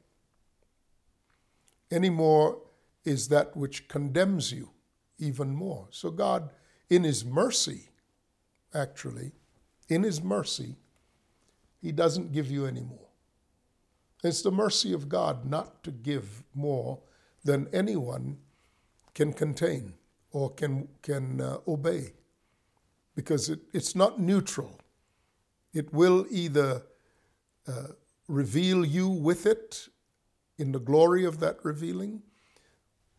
Any 1.91 2.09
more 2.09 2.57
is 3.05 3.27
that 3.29 3.55
which 3.55 3.87
condemns 3.87 4.51
you 4.51 4.71
even 5.17 5.55
more. 5.55 5.87
So, 5.91 6.09
God, 6.09 6.49
in 6.89 7.03
His 7.03 7.23
mercy, 7.23 7.89
actually, 8.73 9.31
in 9.87 10.03
His 10.03 10.21
mercy, 10.21 10.75
He 11.81 11.91
doesn't 11.91 12.33
give 12.33 12.49
you 12.51 12.65
any 12.65 12.83
more. 12.83 13.07
It's 14.23 14.41
the 14.41 14.51
mercy 14.51 14.91
of 14.91 15.07
God 15.07 15.45
not 15.45 15.83
to 15.83 15.91
give 15.91 16.43
more 16.53 16.99
than 17.43 17.67
anyone 17.71 18.37
can 19.13 19.31
contain 19.31 19.93
or 20.31 20.49
can, 20.49 20.87
can 21.03 21.39
uh, 21.39 21.59
obey 21.67 22.13
because 23.15 23.49
it, 23.49 23.59
it's 23.71 23.95
not 23.95 24.19
neutral. 24.19 24.79
It 25.73 25.93
will 25.93 26.25
either 26.29 26.81
uh, 27.67 27.87
reveal 28.27 28.85
you 28.85 29.07
with 29.07 29.45
it 29.45 29.87
in 30.57 30.71
the 30.71 30.79
glory 30.79 31.23
of 31.25 31.39
that 31.39 31.63
revealing 31.63 32.21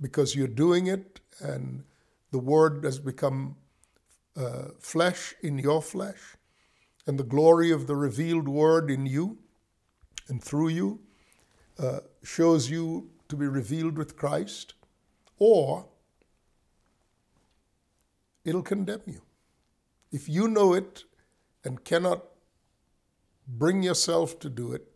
because 0.00 0.34
you're 0.34 0.46
doing 0.46 0.86
it 0.86 1.20
and 1.40 1.84
the 2.30 2.38
word 2.38 2.84
has 2.84 2.98
become 2.98 3.56
uh, 4.36 4.68
flesh 4.78 5.34
in 5.42 5.58
your 5.58 5.80
flesh 5.80 6.36
and 7.06 7.18
the 7.18 7.24
glory 7.24 7.70
of 7.70 7.86
the 7.86 7.96
revealed 7.96 8.48
word 8.48 8.90
in 8.90 9.06
you 9.06 9.38
and 10.28 10.42
through 10.42 10.68
you 10.68 11.00
uh, 11.78 12.00
shows 12.22 12.70
you 12.70 13.10
to 13.28 13.36
be 13.36 13.46
revealed 13.46 13.98
with 13.98 14.16
Christ, 14.16 14.74
or 15.38 15.86
it'll 18.44 18.62
condemn 18.62 19.02
you. 19.06 19.22
If 20.12 20.28
you 20.28 20.48
know 20.48 20.72
it 20.72 21.04
and 21.64 21.84
cannot 21.84 22.24
bring 23.46 23.82
yourself 23.82 24.38
to 24.40 24.48
do 24.48 24.72
it, 24.72 24.90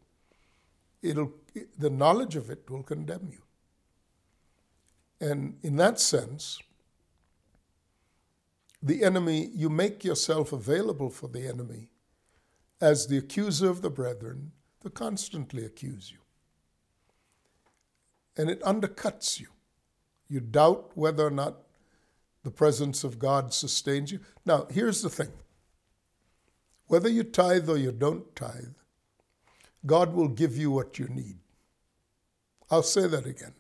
it'll, 1.03 1.33
the 1.79 1.91
knowledge 1.91 2.37
of 2.37 2.51
it 2.51 2.71
will 2.71 2.83
condemn 2.83 3.29
you. 3.31 3.43
And 5.21 5.57
in 5.63 5.77
that 5.77 6.01
sense, 6.01 6.59
the 8.83 9.05
enemy, 9.05 9.51
you 9.55 9.69
make 9.69 10.05
yourself 10.05 10.53
available 10.53 11.11
for 11.11 11.29
the 11.29 11.47
enemy 11.47 11.89
as 12.81 13.07
the 13.07 13.19
accuser 13.19 13.69
of 13.69 13.83
the 13.83 13.91
brethren 13.91 14.53
to 14.83 14.89
constantly 14.89 15.65
accuse 15.65 16.11
you. 16.11 16.19
And 18.37 18.49
it 18.49 18.63
undercuts 18.63 19.39
you. 19.39 19.49
You 20.29 20.41
doubt 20.41 20.93
whether 20.95 21.27
or 21.27 21.31
not 21.31 21.57
the 22.43 22.51
presence 22.51 23.05
of 23.05 23.19
God 23.19 23.53
sustains 23.53 24.11
you. 24.11 24.21
Now, 24.47 24.67
here's 24.71 25.03
the 25.03 25.11
thing 25.11 25.33
whether 26.87 27.09
you 27.09 27.23
tithe 27.23 27.69
or 27.69 27.77
you 27.77 27.93
don't 27.93 28.35
tithe, 28.35 28.75
God 29.87 30.15
will 30.15 30.29
give 30.29 30.57
you 30.57 30.71
what 30.71 30.99
you 30.99 31.07
need. 31.09 31.37
I'll 32.71 32.83
say 32.83 33.07
that 33.07 33.27
again, 33.27 33.55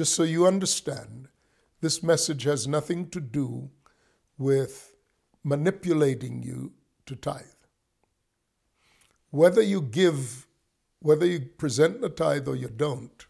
just 0.00 0.14
so 0.14 0.22
you 0.22 0.46
understand. 0.46 1.28
This 1.82 2.02
message 2.02 2.44
has 2.44 2.66
nothing 2.66 3.10
to 3.10 3.20
do 3.20 3.68
with 4.38 4.96
manipulating 5.44 6.42
you 6.42 6.72
to 7.04 7.14
tithe. 7.14 7.60
Whether 9.28 9.60
you 9.60 9.82
give, 9.82 10.46
whether 11.00 11.26
you 11.26 11.40
present 11.40 12.00
the 12.00 12.08
tithe 12.08 12.48
or 12.48 12.56
you 12.56 12.68
don't, 12.68 13.26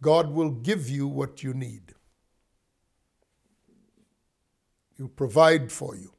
God 0.00 0.30
will 0.30 0.52
give 0.52 0.88
you 0.88 1.08
what 1.08 1.42
you 1.42 1.54
need. 1.54 1.94
He'll 4.96 5.08
provide 5.08 5.72
for 5.72 5.96
you. 5.96 6.12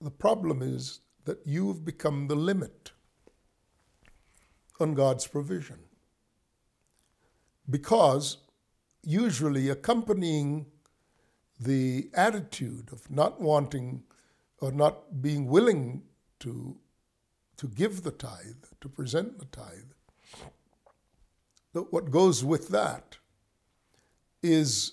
The 0.00 0.10
problem 0.10 0.60
is 0.60 1.02
that 1.24 1.38
you've 1.44 1.84
become 1.84 2.26
the 2.26 2.34
limit 2.34 2.90
on 4.80 4.94
God's 4.94 5.26
provision. 5.26 5.78
Because 7.68 8.38
usually 9.02 9.68
accompanying 9.68 10.66
the 11.58 12.10
attitude 12.14 12.92
of 12.92 13.10
not 13.10 13.40
wanting 13.40 14.02
or 14.60 14.72
not 14.72 15.22
being 15.22 15.46
willing 15.46 16.02
to, 16.40 16.76
to 17.56 17.68
give 17.68 18.02
the 18.02 18.10
tithe, 18.10 18.64
to 18.80 18.88
present 18.88 19.38
the 19.38 19.46
tithe, 19.46 19.92
what 21.90 22.10
goes 22.10 22.44
with 22.44 22.68
that 22.68 23.18
is 24.42 24.92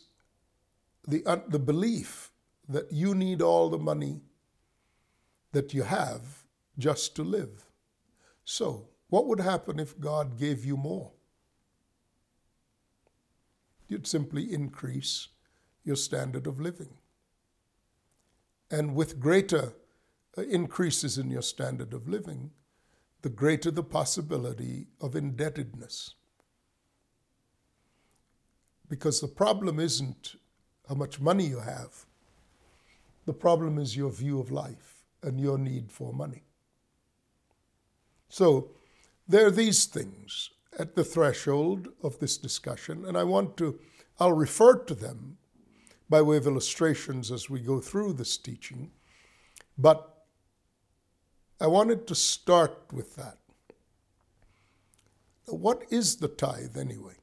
the, 1.07 1.25
uh, 1.25 1.37
the 1.47 1.59
belief 1.59 2.31
that 2.67 2.91
you 2.91 3.13
need 3.15 3.41
all 3.41 3.69
the 3.69 3.77
money 3.77 4.21
that 5.51 5.73
you 5.73 5.83
have 5.83 6.43
just 6.77 7.15
to 7.15 7.23
live. 7.23 7.69
So, 8.43 8.87
what 9.13 9.27
would 9.27 9.41
happen 9.41 9.79
if 9.79 9.99
God 9.99 10.39
gave 10.39 10.65
you 10.65 10.75
more? 10.75 11.11
You'd 13.87 14.07
simply 14.07 14.51
increase 14.51 15.27
your 15.83 15.97
standard 15.97 16.47
of 16.47 16.59
living. 16.59 16.95
And 18.71 18.95
with 18.95 19.19
greater 19.19 19.73
uh, 20.35 20.41
increases 20.41 21.19
in 21.19 21.29
your 21.29 21.43
standard 21.43 21.93
of 21.93 22.07
living, 22.09 22.49
the 23.21 23.29
greater 23.29 23.69
the 23.69 23.83
possibility 23.83 24.87
of 24.99 25.15
indebtedness. 25.15 26.15
Because 28.89 29.21
the 29.21 29.27
problem 29.27 29.79
isn't 29.79 30.37
how 30.89 30.95
much 30.95 31.19
money 31.19 31.45
you 31.45 31.59
have, 31.59 32.07
the 33.27 33.33
problem 33.33 33.77
is 33.77 33.95
your 33.95 34.09
view 34.09 34.39
of 34.39 34.49
life 34.49 35.03
and 35.21 35.39
your 35.39 35.59
need 35.59 35.91
for 35.91 36.11
money. 36.13 36.41
So 38.27 38.71
there 39.27 39.47
are 39.47 39.51
these 39.51 39.85
things 39.85 40.49
at 40.77 40.95
the 40.95 41.03
threshold 41.03 41.89
of 42.01 42.19
this 42.19 42.37
discussion, 42.37 43.05
and 43.05 43.17
I 43.17 43.23
want 43.23 43.57
to, 43.57 43.79
I'll 44.19 44.33
refer 44.33 44.75
to 44.75 44.95
them 44.95 45.37
by 46.09 46.21
way 46.21 46.37
of 46.37 46.47
illustrations 46.47 47.31
as 47.31 47.49
we 47.49 47.59
go 47.59 47.79
through 47.79 48.13
this 48.13 48.37
teaching, 48.37 48.91
but 49.77 50.25
I 51.59 51.67
wanted 51.67 52.07
to 52.07 52.15
start 52.15 52.91
with 52.91 53.15
that. 53.15 53.37
What 55.45 55.85
is 55.89 56.17
the 56.17 56.27
tithe 56.27 56.77
anyway? 56.77 57.15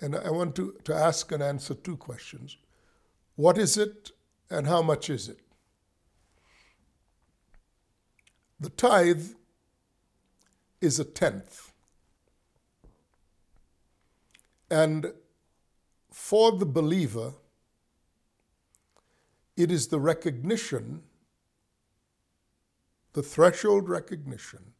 And 0.00 0.14
I 0.14 0.30
want 0.30 0.54
to, 0.56 0.74
to 0.84 0.94
ask 0.94 1.32
and 1.32 1.42
answer 1.42 1.74
two 1.74 1.96
questions. 1.96 2.56
What 3.34 3.58
is 3.58 3.76
it 3.76 4.12
and 4.50 4.66
how 4.66 4.82
much 4.82 5.10
is 5.10 5.28
it? 5.28 5.40
The 8.58 8.70
tithe 8.70 9.32
is 10.80 10.98
a 10.98 11.04
tenth. 11.04 11.72
And 14.70 15.12
for 16.10 16.52
the 16.52 16.66
believer, 16.66 17.34
it 19.56 19.70
is 19.70 19.88
the 19.88 20.00
recognition, 20.00 21.02
the 23.12 23.22
threshold 23.22 23.88
recognition, 23.88 24.72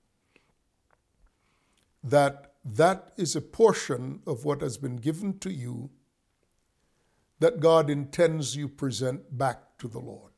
that 2.02 2.54
that 2.64 3.12
is 3.16 3.36
a 3.36 3.40
portion 3.40 4.20
of 4.26 4.44
what 4.44 4.60
has 4.60 4.76
been 4.76 4.96
given 4.96 5.38
to 5.38 5.52
you 5.52 5.90
that 7.38 7.60
God 7.60 7.90
intends 7.90 8.56
you 8.56 8.68
present 8.68 9.36
back 9.36 9.78
to 9.78 9.88
the 9.88 9.98
Lord. 9.98 10.32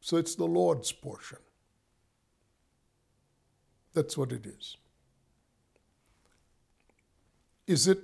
So 0.00 0.16
it's 0.16 0.34
the 0.34 0.46
Lord's 0.46 0.92
portion. 0.92 1.38
That's 3.94 4.16
what 4.16 4.32
it 4.32 4.46
is. 4.46 4.76
Is 7.66 7.86
it 7.86 8.00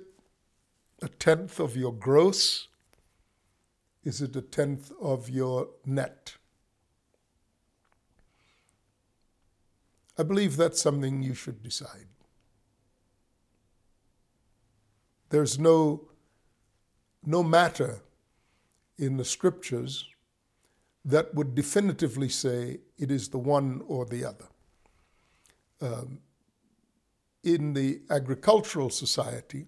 a 1.01 1.07
tenth 1.07 1.59
of 1.59 1.75
your 1.75 1.93
gross? 1.93 2.67
Is 4.03 4.21
it 4.21 4.35
a 4.35 4.41
tenth 4.41 4.91
of 5.01 5.29
your 5.29 5.69
net? 5.85 6.35
I 10.17 10.23
believe 10.23 10.55
that's 10.55 10.81
something 10.81 11.23
you 11.23 11.33
should 11.33 11.61
decide. 11.63 12.07
There's 15.29 15.59
no, 15.59 16.07
no 17.25 17.43
matter 17.43 18.01
in 18.97 19.17
the 19.17 19.25
scriptures 19.25 20.05
that 21.03 21.33
would 21.33 21.53
definitively 21.53 22.29
say 22.29 22.79
it 22.97 23.11
is 23.11 23.29
the 23.29 23.37
one 23.37 23.81
or 23.87 24.05
the 24.05 24.23
other. 24.23 24.45
Um, 25.81 26.19
in 27.43 27.73
the 27.73 28.01
agricultural 28.09 28.89
society 28.89 29.67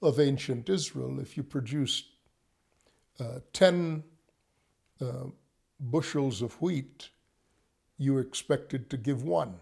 of 0.00 0.18
ancient 0.18 0.68
Israel, 0.68 1.20
if 1.20 1.36
you 1.36 1.42
produced 1.42 2.06
uh, 3.20 3.40
10 3.52 4.02
uh, 5.00 5.04
bushels 5.78 6.42
of 6.42 6.60
wheat, 6.62 7.10
you 7.98 8.18
expected 8.18 8.88
to 8.90 8.96
give 8.96 9.22
one. 9.22 9.54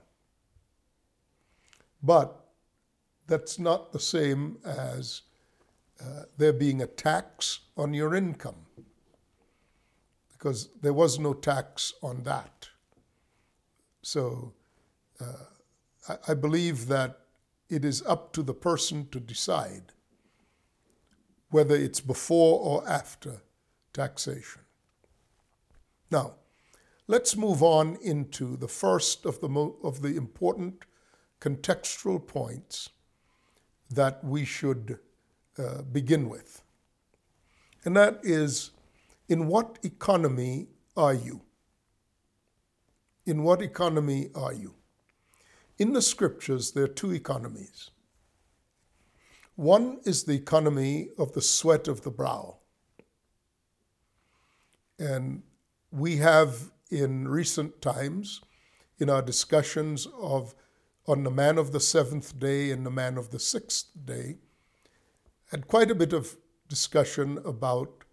But 2.03 2.46
that's 3.26 3.59
not 3.59 3.92
the 3.92 4.00
same 4.00 4.59
as 4.64 5.22
uh, 6.00 6.22
there 6.38 6.53
being 6.53 6.81
a 6.81 6.87
tax 6.87 7.61
on 7.76 7.92
your 7.92 8.14
income, 8.14 8.66
because 10.33 10.68
there 10.81 10.94
was 10.94 11.18
no 11.18 11.35
tax 11.35 11.92
on 12.03 12.22
that. 12.22 12.68
So 14.03 14.55
I, 16.09 16.16
I 16.28 16.35
believe 16.35 16.88
that 16.88 17.20
it 17.68 17.85
is 17.85 18.02
up 18.06 18.33
to 18.33 18.42
the 18.42 18.54
person 18.54 19.09
to 19.11 19.20
decide 19.20 19.92
whether 21.50 21.74
it's 21.74 22.00
before 22.00 22.61
or 22.61 22.88
after 22.88 23.42
taxation. 23.92 24.62
Now, 26.11 26.35
let's 27.06 27.37
move 27.37 27.62
on 27.62 27.96
into 28.02 28.56
the 28.56 28.68
first 28.68 29.24
of 29.24 29.40
the, 29.40 29.48
mo- 29.48 29.76
of 29.83 30.02
the 30.02 30.16
important 30.16 30.85
contextual 31.40 32.24
points 32.24 32.90
that 33.90 34.22
we 34.22 34.44
should 34.44 34.98
uh, 35.59 35.83
begin 35.83 36.28
with. 36.28 36.62
And 37.85 37.96
that 37.96 38.20
is 38.22 38.70
in 39.28 39.46
what 39.46 39.78
economy 39.83 40.68
are 40.96 41.14
you? 41.14 41.40
In 43.26 43.42
what 43.42 43.62
economy 43.62 44.30
are 44.35 44.52
you? 44.52 44.74
In 45.81 45.95
the 45.95 46.03
scriptures, 46.03 46.73
there 46.73 46.85
are 46.85 46.88
two 46.88 47.11
economies. 47.14 47.90
One 49.57 50.01
is 50.05 50.25
the 50.25 50.35
economy 50.35 51.09
of 51.16 51.33
the 51.33 51.40
sweat 51.40 51.88
of 51.88 52.03
the 52.03 52.11
brow. 52.11 52.59
And 54.99 55.43
we 55.90 56.19
have 56.19 56.71
in 56.90 57.27
recent 57.29 57.81
times, 57.81 58.43
in 58.99 59.09
our 59.09 59.23
discussions 59.23 60.07
of 60.21 60.55
on 61.07 61.25
the 61.25 61.31
man 61.31 61.57
of 61.57 61.73
the 61.73 61.81
seventh 61.81 62.38
day 62.38 62.71
and 62.71 62.85
the 62.85 62.90
man 62.90 63.16
of 63.16 63.31
the 63.31 63.40
sixth 63.40 63.87
day, 64.05 64.37
had 65.51 65.66
quite 65.66 65.90
a 65.90 65.95
bit 65.95 66.12
of 66.12 66.37
discussion 66.69 67.38
about 67.38 68.05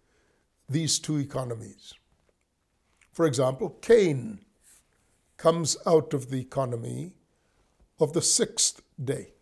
these 0.70 0.98
two 0.98 1.18
economies. 1.18 1.92
For 3.12 3.26
example, 3.26 3.76
Cain 3.82 4.40
comes 5.36 5.76
out 5.84 6.14
of 6.14 6.30
the 6.30 6.40
economy 6.40 7.12
of 7.98 8.12
the 8.12 8.22
sixth 8.22 8.82
day. 9.02 9.32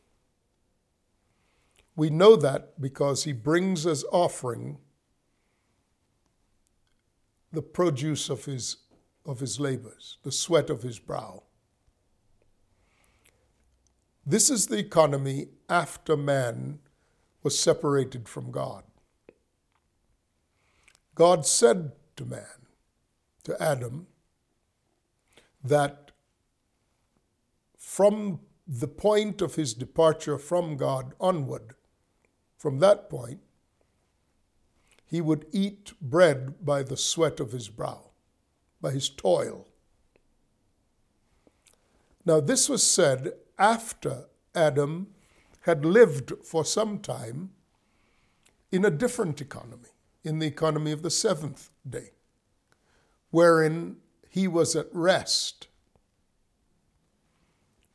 We 1.95 2.11
know 2.11 2.37
that 2.37 2.81
because 2.81 3.25
he 3.25 3.33
brings 3.33 3.87
as 3.87 4.05
offering 4.12 4.79
the 7.53 7.62
produce 7.62 8.29
of 8.29 8.45
his, 8.45 8.77
of 9.25 9.40
his 9.40 9.59
labors, 9.59 10.19
the 10.23 10.33
sweat 10.33 10.69
of 10.69 10.83
his 10.83 10.99
brow. 10.99 11.45
This 14.27 14.51
is 14.51 14.66
the 14.66 14.79
economy 14.79 15.49
after 15.69 16.16
man 16.16 16.81
was 17.42 17.59
separated 17.59 18.29
from 18.29 18.51
God. 18.51 18.83
God 21.14 21.47
said 21.47 21.92
to 22.16 22.25
man, 22.27 22.66
to 23.45 23.62
Adam, 23.62 24.09
that 25.62 26.11
from 27.79 28.40
the 28.66 28.88
point 28.88 29.40
of 29.40 29.55
his 29.55 29.74
departure 29.74 30.38
from 30.38 30.76
God 30.76 31.14
onward, 31.20 31.74
from 32.57 32.81
that 32.81 33.09
point, 33.09 33.40
he 35.05 35.20
would 35.20 35.46
eat 35.52 35.92
bread 36.00 36.64
by 36.64 36.83
the 36.83 36.96
sweat 36.96 37.38
of 37.38 37.52
his 37.52 37.68
brow, 37.68 38.11
by 38.81 38.90
his 38.90 39.09
toil. 39.09 39.68
Now, 42.24 42.40
this 42.40 42.68
was 42.68 42.83
said 42.83 43.35
after 43.57 44.24
Adam 44.52 45.14
had 45.61 45.85
lived 45.85 46.33
for 46.42 46.64
some 46.64 46.98
time 46.98 47.50
in 48.72 48.85
a 48.85 48.90
different 48.90 49.40
economy, 49.40 49.90
in 50.24 50.40
the 50.40 50.46
economy 50.46 50.90
of 50.90 51.02
the 51.02 51.11
seventh 51.11 51.70
day, 51.88 52.11
wherein 53.31 53.98
he 54.29 54.48
was 54.48 54.74
at 54.74 54.88
rest 54.92 55.68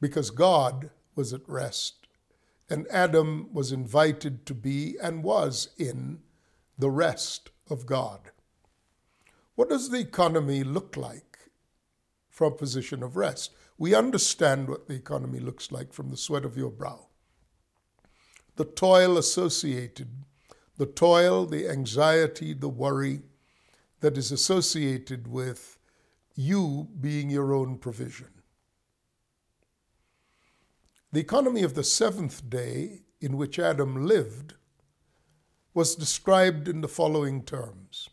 because 0.02 0.32
God 0.32 0.90
was 1.16 1.32
at 1.32 1.48
rest 1.48 2.08
and 2.70 2.88
Adam 2.90 3.50
was 3.54 3.72
invited 3.72 4.46
to 4.48 4.54
be 4.54 4.98
and 5.02 5.24
was 5.24 5.70
in 5.78 6.20
the 6.78 6.90
rest 6.90 7.52
of 7.70 7.86
God. 7.86 8.32
What 9.56 9.70
does 9.70 9.90
the 9.90 10.00
economy 10.00 10.64
look 10.64 10.98
like 10.98 11.38
from 12.30 12.54
a 12.54 12.56
position 12.56 13.04
of 13.04 13.16
rest? 13.16 13.54
We 13.78 13.94
understand 13.94 14.68
what 14.68 14.88
the 14.88 14.96
economy 14.96 15.40
looks 15.40 15.72
like 15.72 15.94
from 15.94 16.10
the 16.10 16.18
sweat 16.18 16.46
of 16.46 16.58
your 16.58 16.72
brow. 16.72 17.08
The 18.56 18.66
toil 18.66 19.18
associated, 19.18 20.10
the 20.78 20.86
toil, 20.86 21.46
the 21.46 21.70
anxiety, 21.70 22.54
the 22.54 22.70
worry 22.70 23.22
that 24.00 24.18
is 24.18 24.32
associated 24.32 25.28
with 25.28 25.78
you 26.36 26.88
being 27.00 27.30
your 27.30 27.54
own 27.54 27.78
provision. 27.78 28.41
The 31.14 31.20
economy 31.20 31.64
of 31.64 31.74
the 31.74 31.84
seventh 31.84 32.50
day 32.50 33.02
in 33.20 33.36
which 33.36 33.60
Adam 33.60 34.06
lived 34.06 34.54
was 35.74 35.94
described 35.94 36.70
in 36.70 36.80
the 36.80 36.88
following 36.88 37.44
terms 37.44 38.10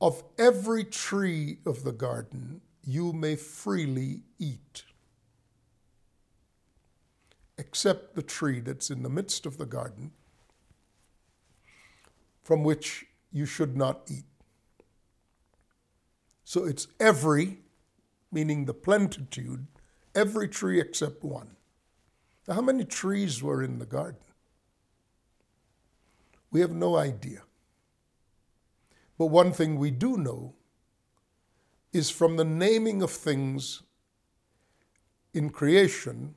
Of 0.00 0.24
every 0.38 0.82
tree 0.84 1.58
of 1.66 1.84
the 1.84 1.92
garden 1.92 2.62
you 2.82 3.12
may 3.12 3.36
freely 3.36 4.22
eat, 4.38 4.84
except 7.58 8.14
the 8.14 8.22
tree 8.22 8.60
that's 8.60 8.90
in 8.90 9.02
the 9.02 9.10
midst 9.10 9.44
of 9.44 9.58
the 9.58 9.66
garden, 9.66 10.12
from 12.42 12.64
which 12.64 13.04
you 13.30 13.44
should 13.44 13.76
not 13.76 14.02
eat. 14.08 14.24
So 16.44 16.64
it's 16.64 16.86
every, 16.98 17.58
meaning 18.32 18.64
the 18.64 18.74
plentitude, 18.74 19.66
every 20.16 20.48
tree 20.48 20.80
except 20.80 21.22
one. 21.22 21.50
Now, 22.48 22.54
how 22.54 22.62
many 22.62 22.84
trees 22.84 23.42
were 23.42 23.62
in 23.62 23.78
the 23.78 23.86
garden? 23.86 24.20
We 26.50 26.60
have 26.60 26.72
no 26.72 26.96
idea. 26.96 27.42
But 29.18 29.26
one 29.26 29.52
thing 29.52 29.78
we 29.78 29.90
do 29.90 30.16
know 30.16 30.54
is 31.92 32.10
from 32.10 32.36
the 32.36 32.44
naming 32.44 33.02
of 33.02 33.10
things 33.10 33.82
in 35.32 35.50
creation 35.50 36.34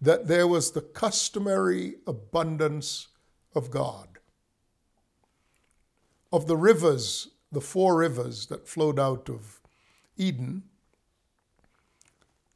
that 0.00 0.28
there 0.28 0.46
was 0.46 0.72
the 0.72 0.80
customary 0.80 1.96
abundance 2.06 3.08
of 3.54 3.70
God. 3.70 4.08
Of 6.32 6.46
the 6.46 6.56
rivers, 6.56 7.28
the 7.50 7.60
four 7.60 7.96
rivers 7.96 8.46
that 8.46 8.68
flowed 8.68 8.98
out 8.98 9.28
of 9.28 9.60
Eden, 10.16 10.64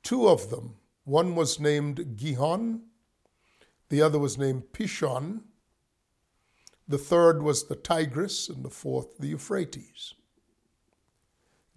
two 0.02 0.28
of 0.28 0.50
them, 0.50 0.76
one 1.04 1.34
was 1.34 1.58
named 1.58 2.16
Gihon, 2.16 2.82
the 3.88 4.02
other 4.02 4.18
was 4.18 4.38
named 4.38 4.72
Pishon, 4.72 5.42
the 6.88 6.98
third 6.98 7.42
was 7.42 7.68
the 7.68 7.76
Tigris, 7.76 8.48
and 8.48 8.64
the 8.64 8.70
fourth 8.70 9.18
the 9.18 9.28
Euphrates. 9.28 10.14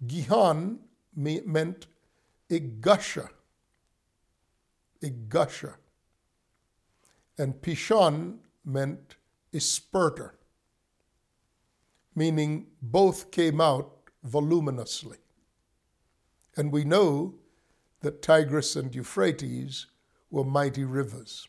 Gihon 0.06 0.80
meant 1.14 1.86
a 2.50 2.58
gusher, 2.58 3.30
a 5.02 5.10
gusher. 5.10 5.78
And 7.38 7.54
Pishon 7.54 8.38
meant 8.64 9.16
a 9.52 9.60
spurter, 9.60 10.34
meaning 12.14 12.66
both 12.82 13.30
came 13.30 13.60
out 13.60 14.10
voluminously. 14.22 15.18
And 16.56 16.72
we 16.72 16.84
know 16.84 17.34
that 18.06 18.22
Tigris 18.22 18.76
and 18.76 18.94
Euphrates 18.94 19.86
were 20.30 20.44
mighty 20.44 20.84
rivers 20.84 21.48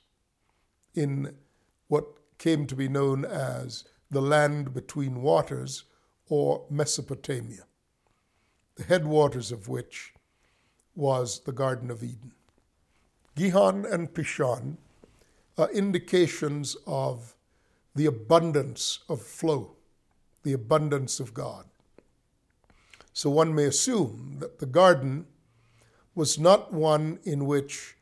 in 0.96 1.36
what 1.88 2.08
came 2.40 2.66
to 2.66 2.76
be 2.76 2.88
known 2.88 3.24
as 3.24 3.84
the 4.10 4.24
land 4.24 4.74
between 4.74 5.22
waters 5.22 5.84
or 6.30 6.66
Mesopotamia, 6.72 7.66
the 8.74 8.86
headwaters 8.86 9.52
of 9.52 9.68
which 9.68 10.16
was 10.96 11.42
the 11.42 11.52
Garden 11.52 11.92
of 11.92 12.02
Eden. 12.02 12.32
Gihon 13.36 13.86
and 13.86 14.12
Pishon 14.12 14.78
are 15.60 15.70
indications 15.70 16.76
of 16.88 17.36
the 17.94 18.08
abundance 18.08 19.02
of 19.08 19.22
flow, 19.22 19.76
the 20.42 20.54
abundance 20.54 21.20
of 21.20 21.36
God. 21.36 21.66
So 23.14 23.30
one 23.30 23.54
may 23.54 23.66
assume 23.66 24.38
that 24.40 24.58
the 24.58 24.66
garden 24.66 25.28
was 26.18 26.40
not 26.40 26.74
one 26.74 27.20
in 27.26 27.46
which 27.46 27.96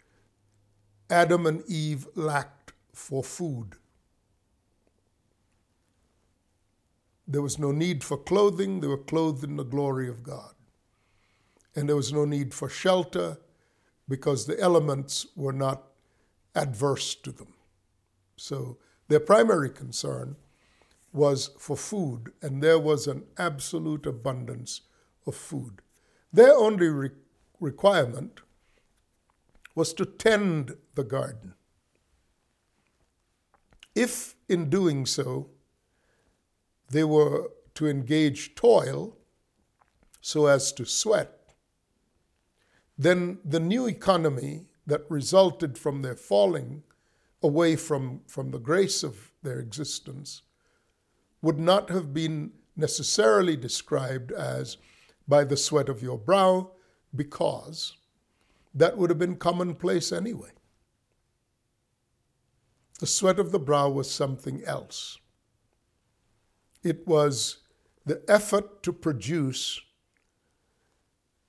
Adam 1.09 1.45
and 1.45 1.61
Eve 1.67 2.07
lacked 2.15 2.71
for 2.93 3.21
food. 3.21 3.73
There 7.27 7.41
was 7.41 7.59
no 7.59 7.73
need 7.73 8.05
for 8.05 8.17
clothing, 8.17 8.79
they 8.79 8.87
were 8.87 8.97
clothed 8.97 9.43
in 9.43 9.57
the 9.57 9.65
glory 9.65 10.07
of 10.07 10.23
God. 10.23 10.53
And 11.75 11.89
there 11.89 11.97
was 11.97 12.13
no 12.13 12.23
need 12.23 12.53
for 12.53 12.69
shelter 12.69 13.37
because 14.07 14.45
the 14.45 14.57
elements 14.61 15.27
were 15.35 15.51
not 15.51 15.83
adverse 16.55 17.15
to 17.15 17.33
them. 17.33 17.53
So 18.37 18.77
their 19.09 19.19
primary 19.19 19.69
concern 19.69 20.37
was 21.11 21.49
for 21.59 21.75
food, 21.75 22.31
and 22.41 22.63
there 22.63 22.79
was 22.79 23.07
an 23.07 23.25
absolute 23.37 24.05
abundance 24.05 24.81
of 25.27 25.35
food. 25.35 25.81
Their 26.31 26.55
only 26.55 26.87
re- 26.87 27.09
requirement 27.59 28.41
was 29.75 29.93
to 29.93 30.05
tend 30.05 30.75
the 30.95 31.03
garden. 31.03 31.53
If 33.93 34.35
in 34.47 34.69
doing 34.69 35.05
so 35.05 35.49
they 36.89 37.03
were 37.03 37.51
to 37.75 37.87
engage 37.87 38.55
toil, 38.55 39.17
so 40.21 40.47
as 40.47 40.71
to 40.73 40.85
sweat, 40.85 41.53
then 42.97 43.39
the 43.43 43.59
new 43.59 43.87
economy 43.87 44.67
that 44.87 45.05
resulted 45.09 45.77
from 45.77 46.01
their 46.01 46.15
falling 46.15 46.83
away 47.43 47.75
from, 47.75 48.21
from 48.27 48.51
the 48.51 48.59
grace 48.59 49.03
of 49.03 49.31
their 49.43 49.59
existence 49.59 50.41
would 51.41 51.59
not 51.59 51.89
have 51.89 52.13
been 52.13 52.51
necessarily 52.75 53.55
described 53.55 54.31
as 54.31 54.77
by 55.27 55.43
the 55.43 55.57
sweat 55.57 55.89
of 55.89 56.01
your 56.01 56.17
brow, 56.17 56.71
because 57.15 57.95
that 58.73 58.97
would 58.97 59.09
have 59.09 59.19
been 59.19 59.37
commonplace 59.37 60.11
anyway. 60.11 60.51
The 62.99 63.07
sweat 63.07 63.39
of 63.39 63.51
the 63.51 63.59
brow 63.59 63.89
was 63.89 64.09
something 64.09 64.63
else. 64.63 65.19
It 66.83 67.07
was 67.07 67.57
the 68.05 68.21
effort 68.27 68.83
to 68.83 68.93
produce 68.93 69.81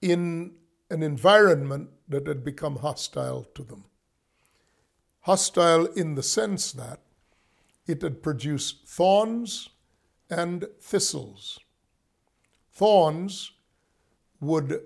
in 0.01 0.53
an 0.91 1.03
environment 1.03 1.91
that 2.09 2.27
had 2.27 2.45
become 2.45 2.77
hostile 2.77 3.45
to 3.55 3.63
them. 3.63 3.85
Hostile 5.21 5.87
in 5.87 6.15
the 6.15 6.23
sense 6.23 6.73
that 6.73 7.01
it 7.87 8.03
had 8.03 8.23
produced 8.23 8.87
thorns 8.87 9.71
and 10.31 10.67
thistles. 10.81 11.59
Thorns 12.73 13.53
would 14.41 14.81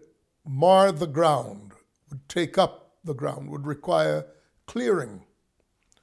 mar 0.51 0.91
the 0.91 1.07
ground, 1.07 1.73
would 2.09 2.29
take 2.29 2.59
up 2.59 2.97
the 3.05 3.15
ground, 3.15 3.49
would 3.49 3.69
require 3.69 4.27
clearing. 4.67 5.25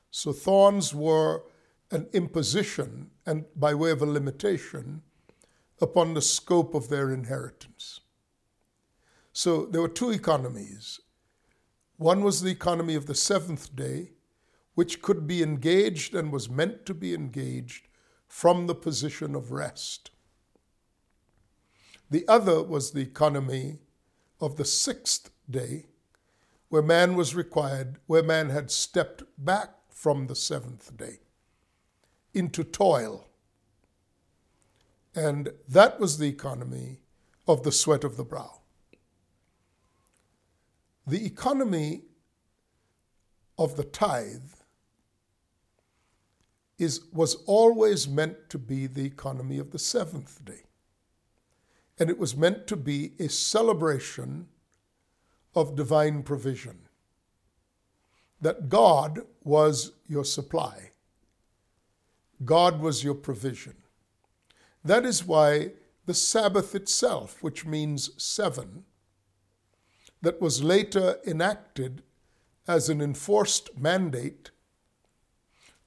So 0.10 0.32
thorns 0.32 0.96
were 0.96 1.44
an 1.92 2.08
imposition 2.14 3.12
and 3.26 3.44
by 3.58 3.74
way 3.74 3.92
of 3.92 4.02
a 4.02 4.06
limitation 4.06 5.02
upon 5.82 6.14
the 6.14 6.22
scope 6.22 6.74
of 6.74 6.88
their 6.88 7.12
inheritance. 7.12 8.00
So 9.34 9.66
there 9.66 9.82
were 9.82 9.90
two 9.90 10.12
economies. 10.12 11.02
One 11.98 12.24
was 12.24 12.42
the 12.42 12.52
economy 12.52 12.96
of 12.96 13.06
the 13.06 13.16
seventh 13.16 13.76
day, 13.76 14.12
which 14.76 15.02
could 15.02 15.28
be 15.28 15.44
engaged 15.44 16.16
and 16.16 16.32
was 16.32 16.50
meant 16.50 16.86
to 16.86 16.94
be 16.94 17.14
engaged 17.14 17.90
from 18.28 18.68
the 18.68 18.76
position 18.76 19.36
of 19.36 19.52
rest. 19.52 20.12
The 22.10 22.26
other 22.30 22.64
was 22.64 22.92
the 22.92 23.02
economy 23.02 23.80
of 24.40 24.58
the 24.58 24.66
sixth 24.66 25.32
day, 25.50 25.88
where 26.70 26.82
man 26.82 27.16
was 27.16 27.36
required, 27.36 27.98
where 28.08 28.24
man 28.24 28.50
had 28.50 28.70
stepped 28.70 29.24
back 29.38 29.70
from 29.90 30.28
the 30.28 30.36
seventh 30.36 30.96
day 30.96 31.20
into 32.34 32.64
toil. 32.64 33.28
And 35.16 35.50
that 35.68 36.00
was 36.00 36.18
the 36.18 36.28
economy 36.28 37.00
of 37.48 37.64
the 37.64 37.72
sweat 37.72 38.04
of 38.04 38.18
the 38.18 38.24
brow. 38.24 38.62
The 41.08 41.26
economy 41.26 42.04
of 43.58 43.76
the 43.76 43.86
tithe 43.86 44.54
is, 46.78 47.06
was 47.12 47.36
always 47.46 48.08
meant 48.08 48.50
to 48.50 48.60
be 48.60 48.86
the 48.86 49.06
economy 49.06 49.58
of 49.58 49.72
the 49.72 49.80
seventh 49.80 50.44
day. 50.46 50.67
And 52.00 52.10
it 52.10 52.20
was 52.20 52.36
meant 52.36 52.68
to 52.68 52.76
be 52.76 53.14
a 53.20 53.28
celebration 53.28 54.48
of 55.56 55.76
divine 55.76 56.24
provision. 56.24 56.80
That 58.40 58.70
God 58.70 59.22
was 59.44 59.94
your 60.08 60.26
supply, 60.26 60.92
God 62.46 62.80
was 62.80 63.04
your 63.04 63.16
provision. 63.16 63.76
That 64.84 65.06
is 65.06 65.26
why 65.26 65.72
the 66.06 66.14
Sabbath 66.14 66.76
itself, 66.76 67.42
which 67.42 67.66
means 67.66 68.12
seven, 68.22 68.86
that 70.22 70.40
was 70.40 70.64
later 70.64 71.18
enacted 71.26 72.04
as 72.68 72.90
an 72.90 73.02
enforced 73.02 73.78
mandate 73.78 74.52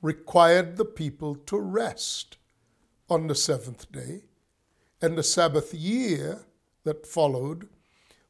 required 0.03 0.77
the 0.77 0.85
people 0.85 1.35
to 1.35 1.59
rest 1.59 2.39
on 3.09 3.27
the 3.27 3.35
seventh 3.35 3.91
day, 3.93 4.23
and 5.03 5.17
the 5.17 5.23
Sabbath 5.23 5.73
year 5.73 6.45
that 6.85 7.07
followed 7.07 7.69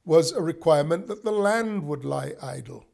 was 0.04 0.33
a 0.33 0.40
requirement 0.40 1.06
that 1.06 1.24
the 1.24 1.33
land 1.33 1.85
would 1.87 2.04
lie 2.04 2.35
idle 2.42 2.87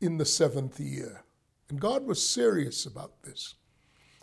in 0.00 0.18
the 0.18 0.24
seventh 0.24 0.80
year. 0.80 1.24
And 1.68 1.80
God 1.80 2.06
was 2.06 2.26
serious 2.26 2.86
about 2.86 3.22
this. 3.22 3.54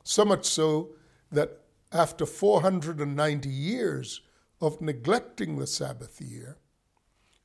So 0.03 0.25
much 0.25 0.45
so 0.45 0.95
that 1.31 1.61
after 1.91 2.25
490 2.25 3.49
years 3.49 4.21
of 4.61 4.81
neglecting 4.81 5.57
the 5.57 5.67
Sabbath 5.67 6.21
year, 6.21 6.57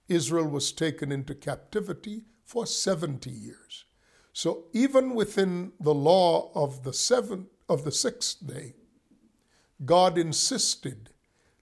Israel 0.08 0.48
was 0.48 0.72
taken 0.72 1.12
into 1.12 1.34
captivity 1.34 2.24
for 2.44 2.66
70 2.66 3.30
years. 3.30 3.84
So 4.32 4.64
even 4.72 5.14
within 5.14 5.72
the 5.78 5.94
law 5.94 6.50
of 6.54 6.82
the 6.82 6.92
seventh 6.92 7.48
of 7.68 7.84
the 7.84 7.92
sixth 7.92 8.44
day, 8.46 8.74
God 9.84 10.18
insisted 10.18 11.10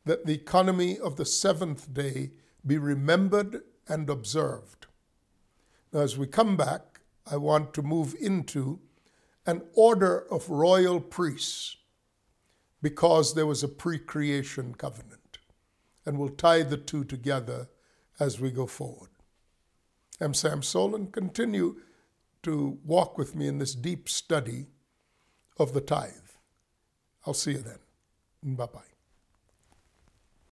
that 0.05 0.27
the 0.27 0.35
economy 0.35 0.99
of 0.99 1.17
the 1.17 1.25
seventh 1.27 1.93
day 1.93 2.31
be 2.67 2.79
remembered 2.79 3.63
and 3.87 4.11
observed. 4.11 4.87
Now, 5.93 6.01
as 6.01 6.19
we 6.19 6.27
come 6.27 6.57
back, 6.57 7.01
I 7.31 7.37
want 7.37 7.75
to 7.75 7.83
move 7.83 8.15
into 8.21 8.81
an 9.47 9.63
order 9.75 10.27
of 10.31 10.51
royal 10.51 11.01
priests 11.01 11.77
because 12.83 13.35
there 13.35 13.47
was 13.47 13.63
a 13.63 13.69
pre 13.69 13.99
creation 13.99 14.75
covenant. 14.75 15.39
And 16.05 16.19
we'll 16.19 16.31
tie 16.31 16.63
the 16.63 16.77
two 16.77 17.05
together 17.05 17.69
as 18.19 18.41
we 18.41 18.51
go 18.51 18.67
forward. 18.67 19.11
I'm 20.21 20.35
Sam 20.35 20.63
Soleyn. 20.63 21.13
Continue 21.13 21.77
to 22.43 22.79
walk 22.85 23.19
with 23.19 23.37
me 23.37 23.47
in 23.47 23.59
this 23.59 23.75
deep 23.75 24.09
study 24.09 24.67
of 25.59 25.75
the 25.75 25.81
tithe. 25.81 26.13
I'll 27.27 27.35
see 27.35 27.53
you 27.53 27.59
then. 27.59 27.79
Bye. 28.43 28.88